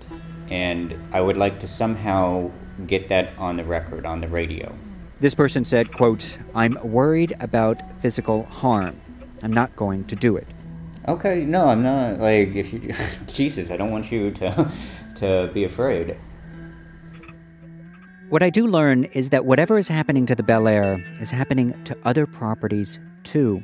and 0.51 0.99
I 1.13 1.21
would 1.21 1.37
like 1.37 1.61
to 1.61 1.69
somehow 1.69 2.51
get 2.85 3.09
that 3.09 3.39
on 3.39 3.57
the 3.57 3.65
record, 3.65 4.05
on 4.05 4.19
the 4.19 4.27
radio. 4.27 4.75
This 5.21 5.37
person 5.37 5.65
said, 5.65 5.93
quote, 5.93 6.39
I'm 6.57 6.77
worried 6.83 7.37
about 7.39 7.81
physical 8.01 8.43
harm. 8.47 9.01
I'm 9.45 9.53
not 9.53 9.77
going 9.77 10.07
to 10.07 10.17
do 10.17 10.37
it. 10.37 10.49
Okay, 11.09 11.45
no, 11.45 11.67
I'm 11.67 11.83
not 11.83 12.21
like 12.21 12.55
if 12.55 12.73
you 12.73 12.93
Jesus, 13.27 13.71
I 13.71 13.77
don't 13.77 13.91
want 13.91 14.13
you 14.13 14.31
to 14.33 14.71
to 15.17 15.51
be 15.53 15.65
afraid. 15.65 16.17
What 18.29 18.43
I 18.43 18.51
do 18.51 18.67
learn 18.67 19.05
is 19.13 19.29
that 19.29 19.45
whatever 19.45 19.77
is 19.79 19.89
happening 19.89 20.27
to 20.27 20.35
the 20.35 20.43
Bel 20.43 20.67
Air 20.67 21.05
is 21.21 21.31
happening 21.31 21.75
to 21.85 21.97
other 22.05 22.27
properties 22.27 22.99
too. 23.25 23.63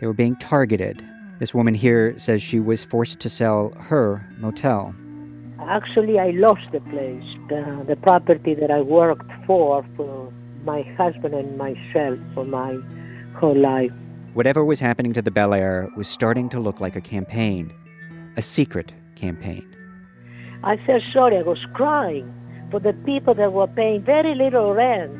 They 0.00 0.06
were 0.06 0.12
being 0.14 0.36
targeted. 0.36 1.04
This 1.38 1.54
woman 1.54 1.74
here 1.74 2.18
says 2.18 2.42
she 2.42 2.58
was 2.58 2.82
forced 2.84 3.20
to 3.20 3.28
sell 3.28 3.72
her 3.78 4.26
motel. 4.38 4.94
Actually, 5.60 6.18
I 6.18 6.30
lost 6.30 6.66
the 6.72 6.80
place, 6.80 7.24
the, 7.48 7.84
the 7.86 7.96
property 7.96 8.54
that 8.54 8.70
I 8.70 8.80
worked 8.80 9.30
for 9.46 9.84
for 9.96 10.32
my 10.64 10.82
husband 10.98 11.34
and 11.34 11.56
myself 11.56 12.18
for 12.34 12.44
my 12.44 12.78
whole 13.36 13.56
life. 13.56 13.92
Whatever 14.36 14.66
was 14.66 14.80
happening 14.80 15.14
to 15.14 15.22
the 15.22 15.30
Bel 15.30 15.54
Air 15.54 15.88
was 15.96 16.06
starting 16.06 16.50
to 16.50 16.60
look 16.60 16.78
like 16.78 16.94
a 16.94 17.00
campaign, 17.00 17.72
a 18.36 18.42
secret 18.42 18.92
campaign. 19.14 19.66
I 20.62 20.76
felt 20.76 21.04
sorry. 21.10 21.38
I 21.38 21.42
was 21.42 21.64
crying 21.72 22.34
for 22.70 22.78
the 22.78 22.92
people 22.92 23.32
that 23.32 23.54
were 23.54 23.66
paying 23.66 24.02
very 24.02 24.34
little 24.34 24.74
rent. 24.74 25.10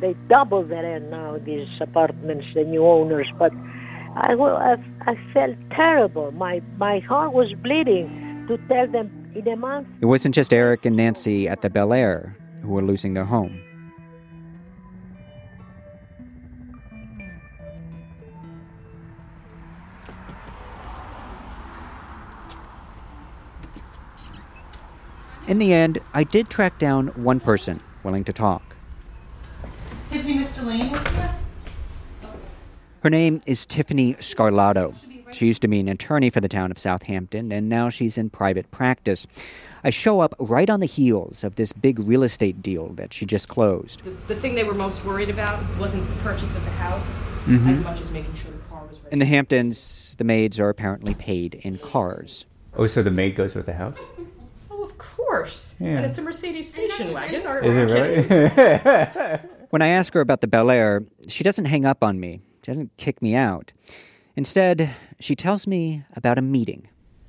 They 0.00 0.16
doubled 0.26 0.70
the 0.70 0.82
rent 0.82 1.10
now, 1.10 1.38
these 1.38 1.68
apartments, 1.80 2.46
the 2.54 2.64
new 2.64 2.84
owners. 2.84 3.28
But 3.38 3.52
I, 4.16 4.32
I, 4.32 4.76
I 5.02 5.16
felt 5.32 5.54
terrible. 5.70 6.32
My, 6.32 6.60
my 6.76 6.98
heart 6.98 7.34
was 7.34 7.52
bleeding 7.54 8.46
to 8.48 8.58
tell 8.66 8.88
them 8.88 9.30
in 9.36 9.46
a 9.46 9.54
month. 9.54 9.86
It 10.00 10.06
wasn't 10.06 10.34
just 10.34 10.52
Eric 10.52 10.84
and 10.84 10.96
Nancy 10.96 11.48
at 11.48 11.62
the 11.62 11.70
Bel 11.70 11.92
Air 11.92 12.36
who 12.62 12.70
were 12.70 12.82
losing 12.82 13.14
their 13.14 13.26
home. 13.26 13.60
In 25.46 25.58
the 25.58 25.72
end, 25.72 25.98
I 26.12 26.24
did 26.24 26.48
track 26.50 26.78
down 26.78 27.08
one 27.08 27.38
person 27.40 27.80
willing 28.02 28.24
to 28.24 28.32
talk. 28.32 28.74
Tiffany, 30.10 30.38
Mr. 30.38 30.64
Lane 30.64 30.90
was 30.90 31.06
here? 31.08 31.34
Her 33.02 33.10
name 33.10 33.40
is 33.46 33.64
Tiffany 33.66 34.14
Scarlato. 34.14 34.94
She 35.32 35.46
used 35.46 35.62
to 35.62 35.68
be 35.68 35.80
an 35.80 35.88
attorney 35.88 36.30
for 36.30 36.40
the 36.40 36.48
town 36.48 36.70
of 36.70 36.78
Southampton, 36.78 37.52
and 37.52 37.68
now 37.68 37.88
she's 37.88 38.16
in 38.18 38.30
private 38.30 38.70
practice. 38.70 39.26
I 39.84 39.90
show 39.90 40.20
up 40.20 40.34
right 40.40 40.68
on 40.70 40.80
the 40.80 40.86
heels 40.86 41.44
of 41.44 41.56
this 41.56 41.72
big 41.72 41.98
real 42.00 42.22
estate 42.24 42.62
deal 42.62 42.88
that 42.94 43.12
she 43.12 43.26
just 43.26 43.48
closed. 43.48 44.02
The, 44.04 44.34
the 44.34 44.40
thing 44.40 44.54
they 44.54 44.64
were 44.64 44.74
most 44.74 45.04
worried 45.04 45.28
about 45.30 45.62
wasn't 45.78 46.08
the 46.08 46.14
purchase 46.22 46.56
of 46.56 46.64
the 46.64 46.70
house 46.72 47.14
Mhm. 47.46 47.68
as 47.70 47.84
much 47.84 48.00
as 48.00 48.10
making 48.10 48.34
sure 48.34 48.50
the 48.50 48.58
car 48.68 48.82
was 48.88 48.98
ready. 48.98 49.12
In 49.12 49.18
the 49.20 49.24
Hamptons, 49.26 50.16
the 50.18 50.24
maids 50.24 50.58
are 50.58 50.68
apparently 50.68 51.14
paid 51.14 51.54
in 51.62 51.78
cars. 51.78 52.46
Oh, 52.76 52.86
so 52.86 53.02
the 53.02 53.10
maid 53.12 53.36
goes 53.36 53.54
with 53.54 53.66
the 53.66 53.74
house? 53.74 53.96
Of 55.26 55.30
course. 55.30 55.76
Yeah. 55.80 55.88
And 55.96 56.04
it's 56.06 56.18
a 56.18 56.22
Mercedes 56.22 56.70
station 56.70 57.12
wagon. 57.12 57.46
Or, 57.46 57.58
Is 57.64 57.76
it 57.76 57.92
really? 57.92 59.40
When 59.70 59.82
I 59.82 59.88
ask 59.88 60.14
her 60.14 60.20
about 60.20 60.40
the 60.40 60.46
Bel 60.46 60.70
Air, 60.70 61.02
she 61.26 61.42
doesn't 61.42 61.64
hang 61.64 61.84
up 61.84 62.04
on 62.04 62.20
me. 62.20 62.40
She 62.64 62.70
doesn't 62.70 62.96
kick 62.96 63.20
me 63.20 63.34
out. 63.34 63.72
Instead, 64.36 64.94
she 65.18 65.34
tells 65.34 65.66
me 65.66 66.04
about 66.14 66.38
a 66.38 66.42
meeting. 66.42 66.88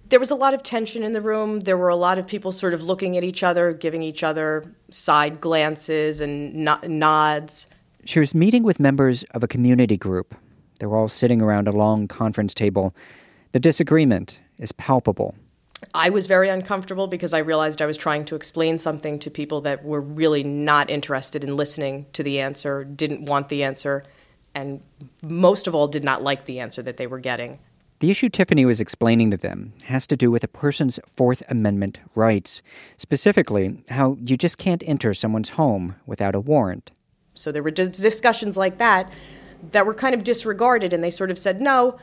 there 0.10 0.20
was 0.20 0.30
a 0.30 0.36
lot 0.36 0.54
of 0.54 0.62
tension 0.62 1.02
in 1.04 1.14
the 1.14 1.22
room. 1.22 1.62
There 1.62 1.78
were 1.78 1.90
a 1.90 1.96
lot 1.96 2.20
of 2.20 2.28
people 2.28 2.52
sort 2.52 2.74
of 2.76 2.84
looking 2.84 3.18
at 3.18 3.24
each 3.24 3.42
other, 3.44 3.74
giving 3.74 4.04
each 4.04 4.22
other 4.24 4.64
side 4.92 5.42
glances 5.42 6.20
and 6.22 6.54
no- 6.54 6.80
nods. 6.88 7.66
She 8.06 8.20
was 8.20 8.36
meeting 8.36 8.62
with 8.64 8.80
members 8.80 9.24
of 9.32 9.44
a 9.44 9.48
community 9.48 9.98
group. 9.98 10.36
They 10.80 10.86
were 10.86 10.96
all 10.96 11.10
sitting 11.10 11.42
around 11.42 11.68
a 11.68 11.72
long 11.72 12.08
conference 12.08 12.54
table. 12.54 12.94
The 13.52 13.60
disagreement 13.60 14.40
is 14.60 14.72
palpable. 14.72 15.34
I 15.94 16.10
was 16.10 16.26
very 16.26 16.50
uncomfortable 16.50 17.08
because 17.08 17.34
I 17.34 17.40
realized 17.40 17.82
I 17.82 17.86
was 17.86 17.98
trying 17.98 18.26
to 18.26 18.36
explain 18.36 18.78
something 18.80 19.20
to 19.20 19.30
people 19.30 19.62
that 19.62 19.86
were 19.86 20.02
really 20.02 20.44
not 20.44 20.90
interested 20.90 21.44
in 21.44 21.56
listening 21.56 22.08
to 22.13 22.24
the 22.24 22.40
answer, 22.40 22.84
didn't 22.84 23.26
want 23.26 23.50
the 23.50 23.63
answer, 23.63 24.04
and 24.56 24.82
most 25.22 25.68
of 25.68 25.76
all, 25.76 25.88
did 25.88 26.04
not 26.04 26.24
like 26.24 26.46
the 26.46 26.60
answer 26.60 26.82
that 26.82 26.98
they 26.98 27.06
were 27.06 27.20
getting. 27.20 27.60
The 28.00 28.10
issue 28.10 28.30
Tiffany 28.30 28.66
was 28.66 28.82
explaining 28.82 29.32
to 29.32 29.38
them 29.38 29.74
has 29.86 30.08
to 30.08 30.18
do 30.18 30.32
with 30.32 30.44
a 30.44 30.48
person's 30.48 31.00
Fourth 31.16 31.44
Amendment 31.48 32.00
rights, 32.16 32.62
specifically, 32.96 33.84
how 33.90 34.18
you 34.20 34.36
just 34.38 34.58
can't 34.58 34.84
enter 34.86 35.13
someone's 35.13 35.50
home 35.50 35.96
without 36.06 36.36
a 36.36 36.40
warrant. 36.40 36.92
So 37.36 37.52
there 37.52 37.63
were 37.63 37.72
dis- 37.72 37.90
discussions 37.90 38.58
like 38.58 38.80
that. 38.80 39.12
that 39.72 39.86
were 39.88 39.94
kind 39.96 40.13
of 40.13 40.24
disregarded, 40.24 40.94
and 40.94 41.04
they 41.04 41.10
sort 41.10 41.32
of 41.32 41.40
said, 41.40 41.60
no, 41.62 41.98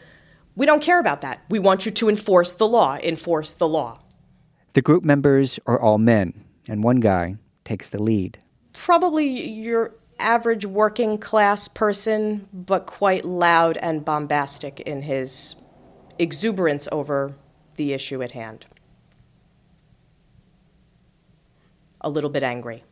we 0.57 0.67
don't 0.67 0.83
care 0.83 1.01
about 1.01 1.21
that. 1.23 1.43
We 1.49 1.59
want 1.59 1.85
you 1.85 1.93
to 1.93 2.09
enforce 2.09 2.55
the 2.55 2.69
law, 2.69 2.97
enforce 3.03 3.55
the 3.55 3.69
law. 3.69 4.01
The 4.75 4.83
group 4.83 5.05
members 5.05 5.59
are 5.67 5.81
all 5.81 5.99
men, 5.99 6.45
and 6.69 6.83
one 6.83 7.01
guy 7.01 7.37
takes 7.65 7.89
the 7.89 8.03
lead. 8.03 8.39
Probably 8.73 9.27
your 9.27 9.95
average 10.19 10.65
working 10.65 11.19
class 11.19 11.69
person, 11.69 12.49
but 12.53 12.87
quite 12.87 13.25
loud 13.25 13.77
and 13.77 14.05
bombastic 14.05 14.81
in 14.81 15.03
his 15.03 15.57
exuberance 16.19 16.89
over 16.93 17.35
the 17.77 17.93
issue 17.93 18.23
at 18.23 18.33
hand. 18.33 18.67
A 22.01 22.11
little 22.11 22.31
bit 22.31 22.43
angry. 22.43 22.85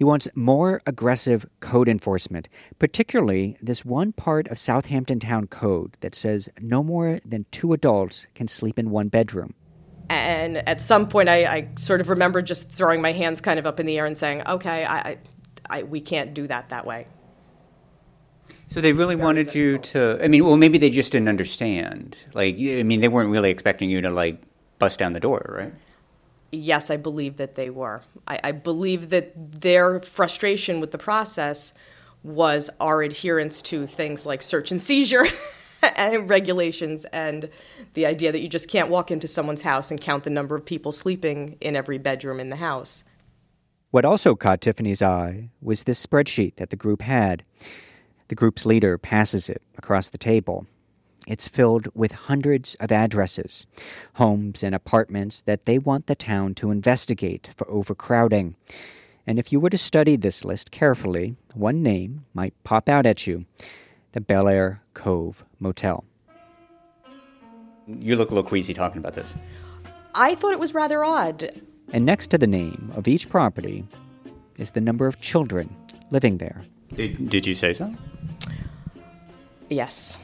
He 0.00 0.04
wants 0.04 0.26
more 0.34 0.80
aggressive 0.86 1.44
code 1.60 1.86
enforcement, 1.86 2.48
particularly 2.78 3.58
this 3.60 3.84
one 3.84 4.12
part 4.12 4.48
of 4.48 4.58
Southampton 4.58 5.20
Town 5.20 5.46
Code 5.46 5.94
that 6.00 6.14
says 6.14 6.48
no 6.58 6.82
more 6.82 7.18
than 7.22 7.44
two 7.50 7.74
adults 7.74 8.26
can 8.34 8.48
sleep 8.48 8.78
in 8.78 8.88
one 8.88 9.08
bedroom. 9.08 9.52
And 10.08 10.66
at 10.66 10.80
some 10.80 11.06
point, 11.06 11.28
I, 11.28 11.44
I 11.44 11.68
sort 11.74 12.00
of 12.00 12.08
remember 12.08 12.40
just 12.40 12.70
throwing 12.70 13.02
my 13.02 13.12
hands 13.12 13.42
kind 13.42 13.58
of 13.58 13.66
up 13.66 13.78
in 13.78 13.84
the 13.84 13.98
air 13.98 14.06
and 14.06 14.16
saying, 14.16 14.42
okay, 14.46 14.86
I, 14.86 14.96
I, 14.96 15.18
I, 15.68 15.82
we 15.82 16.00
can't 16.00 16.32
do 16.32 16.46
that 16.46 16.70
that 16.70 16.86
way. 16.86 17.06
So 18.68 18.80
they 18.80 18.94
really 18.94 19.16
wanted 19.16 19.54
you 19.54 19.76
to. 19.76 20.18
I 20.24 20.28
mean, 20.28 20.46
well, 20.46 20.56
maybe 20.56 20.78
they 20.78 20.88
just 20.88 21.12
didn't 21.12 21.28
understand. 21.28 22.16
Like, 22.32 22.54
I 22.54 22.84
mean, 22.84 23.00
they 23.00 23.08
weren't 23.08 23.28
really 23.28 23.50
expecting 23.50 23.90
you 23.90 24.00
to 24.00 24.08
like 24.08 24.40
bust 24.78 24.98
down 24.98 25.12
the 25.12 25.20
door, 25.20 25.44
right? 25.58 25.74
Yes, 26.52 26.90
I 26.90 26.96
believe 26.96 27.36
that 27.36 27.54
they 27.54 27.70
were. 27.70 28.02
I, 28.26 28.40
I 28.44 28.52
believe 28.52 29.10
that 29.10 29.60
their 29.60 30.00
frustration 30.00 30.80
with 30.80 30.90
the 30.90 30.98
process 30.98 31.72
was 32.22 32.68
our 32.80 33.02
adherence 33.02 33.62
to 33.62 33.86
things 33.86 34.26
like 34.26 34.42
search 34.42 34.70
and 34.70 34.82
seizure 34.82 35.26
and 35.96 36.28
regulations 36.28 37.04
and 37.06 37.48
the 37.94 38.04
idea 38.04 38.32
that 38.32 38.40
you 38.40 38.48
just 38.48 38.68
can't 38.68 38.90
walk 38.90 39.10
into 39.10 39.26
someone's 39.26 39.62
house 39.62 39.90
and 39.90 40.00
count 40.00 40.24
the 40.24 40.30
number 40.30 40.56
of 40.56 40.64
people 40.64 40.92
sleeping 40.92 41.56
in 41.60 41.76
every 41.76 41.98
bedroom 41.98 42.40
in 42.40 42.50
the 42.50 42.56
house. 42.56 43.04
What 43.90 44.04
also 44.04 44.36
caught 44.36 44.60
Tiffany's 44.60 45.02
eye 45.02 45.50
was 45.60 45.84
this 45.84 46.04
spreadsheet 46.04 46.56
that 46.56 46.70
the 46.70 46.76
group 46.76 47.02
had. 47.02 47.44
The 48.28 48.36
group's 48.36 48.64
leader 48.64 48.98
passes 48.98 49.48
it 49.48 49.62
across 49.76 50.10
the 50.10 50.18
table. 50.18 50.66
It's 51.26 51.48
filled 51.48 51.88
with 51.94 52.12
hundreds 52.12 52.74
of 52.76 52.90
addresses, 52.90 53.66
homes 54.14 54.62
and 54.62 54.74
apartments 54.74 55.42
that 55.42 55.64
they 55.64 55.78
want 55.78 56.06
the 56.06 56.14
town 56.14 56.54
to 56.56 56.70
investigate 56.70 57.50
for 57.56 57.70
overcrowding. 57.70 58.56
And 59.26 59.38
if 59.38 59.52
you 59.52 59.60
were 59.60 59.70
to 59.70 59.78
study 59.78 60.16
this 60.16 60.44
list 60.44 60.70
carefully, 60.70 61.36
one 61.54 61.82
name 61.82 62.24
might 62.34 62.54
pop 62.64 62.88
out 62.88 63.06
at 63.06 63.26
you 63.26 63.44
the 64.12 64.20
Bel 64.20 64.48
Air 64.48 64.82
Cove 64.94 65.44
Motel. 65.60 66.04
You 67.86 68.16
look 68.16 68.30
a 68.30 68.34
little 68.34 68.48
queasy 68.48 68.74
talking 68.74 68.98
about 68.98 69.14
this. 69.14 69.32
I 70.14 70.34
thought 70.34 70.52
it 70.52 70.58
was 70.58 70.74
rather 70.74 71.04
odd. 71.04 71.62
And 71.92 72.04
next 72.04 72.28
to 72.30 72.38
the 72.38 72.46
name 72.46 72.92
of 72.96 73.06
each 73.06 73.28
property 73.28 73.86
is 74.58 74.72
the 74.72 74.80
number 74.80 75.06
of 75.06 75.20
children 75.20 75.76
living 76.10 76.38
there. 76.38 76.64
Did, 76.92 77.28
did 77.28 77.46
you 77.46 77.54
say 77.54 77.72
so? 77.72 77.94
Yes. 79.68 80.18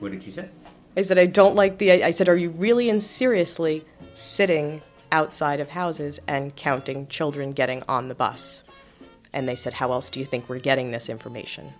What 0.00 0.12
did 0.12 0.24
you 0.24 0.32
say? 0.32 0.48
I 0.96 1.02
said, 1.02 1.18
I 1.18 1.26
don't 1.26 1.54
like 1.54 1.78
the. 1.78 2.02
I 2.02 2.10
said, 2.10 2.28
are 2.28 2.36
you 2.36 2.50
really 2.50 2.90
and 2.90 3.02
seriously 3.02 3.84
sitting 4.14 4.82
outside 5.12 5.60
of 5.60 5.70
houses 5.70 6.20
and 6.26 6.56
counting 6.56 7.06
children 7.06 7.52
getting 7.52 7.82
on 7.88 8.08
the 8.08 8.14
bus? 8.14 8.64
And 9.32 9.48
they 9.48 9.54
said, 9.54 9.74
how 9.74 9.92
else 9.92 10.10
do 10.10 10.18
you 10.18 10.26
think 10.26 10.48
we're 10.48 10.58
getting 10.58 10.90
this 10.90 11.08
information? 11.08 11.72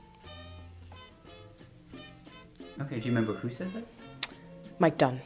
Okay, 2.80 3.00
do 3.00 3.09
you 3.09 3.14
remember 3.14 3.35
who 3.35 3.50
said 3.50 3.72
that? 3.72 3.85
Mike 4.78 4.96
Dunn. 4.96 5.20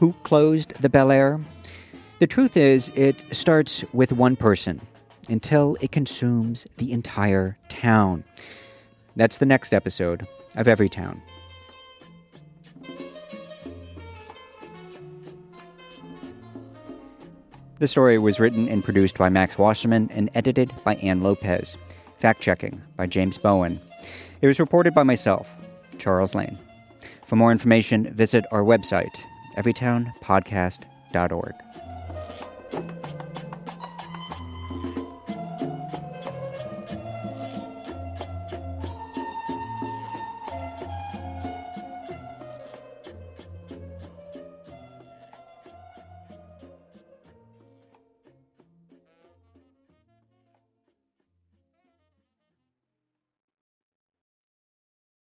Who 0.00 0.14
closed 0.24 0.74
the 0.80 0.88
Bel 0.88 1.10
Air? 1.10 1.40
The 2.18 2.26
truth 2.26 2.56
is, 2.56 2.90
it 2.94 3.16
starts 3.34 3.84
with 3.92 4.12
one 4.12 4.36
person 4.36 4.80
until 5.28 5.76
it 5.80 5.92
consumes 5.92 6.66
the 6.76 6.92
entire 6.92 7.58
town. 7.68 8.24
That's 9.14 9.38
the 9.38 9.46
next 9.46 9.72
episode 9.72 10.26
of 10.54 10.66
Everytown. 10.66 11.20
The 17.78 17.88
story 17.88 18.18
was 18.18 18.40
written 18.40 18.68
and 18.68 18.82
produced 18.82 19.18
by 19.18 19.28
Max 19.28 19.58
Wasserman 19.58 20.10
and 20.10 20.30
edited 20.34 20.72
by 20.82 20.94
Ann 20.96 21.22
Lopez. 21.22 21.76
Fact 22.18 22.40
checking 22.40 22.80
by 22.96 23.06
James 23.06 23.36
Bowen. 23.36 23.80
It 24.40 24.46
was 24.46 24.58
reported 24.58 24.94
by 24.94 25.02
myself, 25.02 25.46
Charles 25.98 26.34
Lane. 26.34 26.58
For 27.26 27.36
more 27.36 27.52
information, 27.52 28.14
visit 28.14 28.46
our 28.50 28.62
website, 28.62 29.14
everytownpodcast.org. 29.58 31.65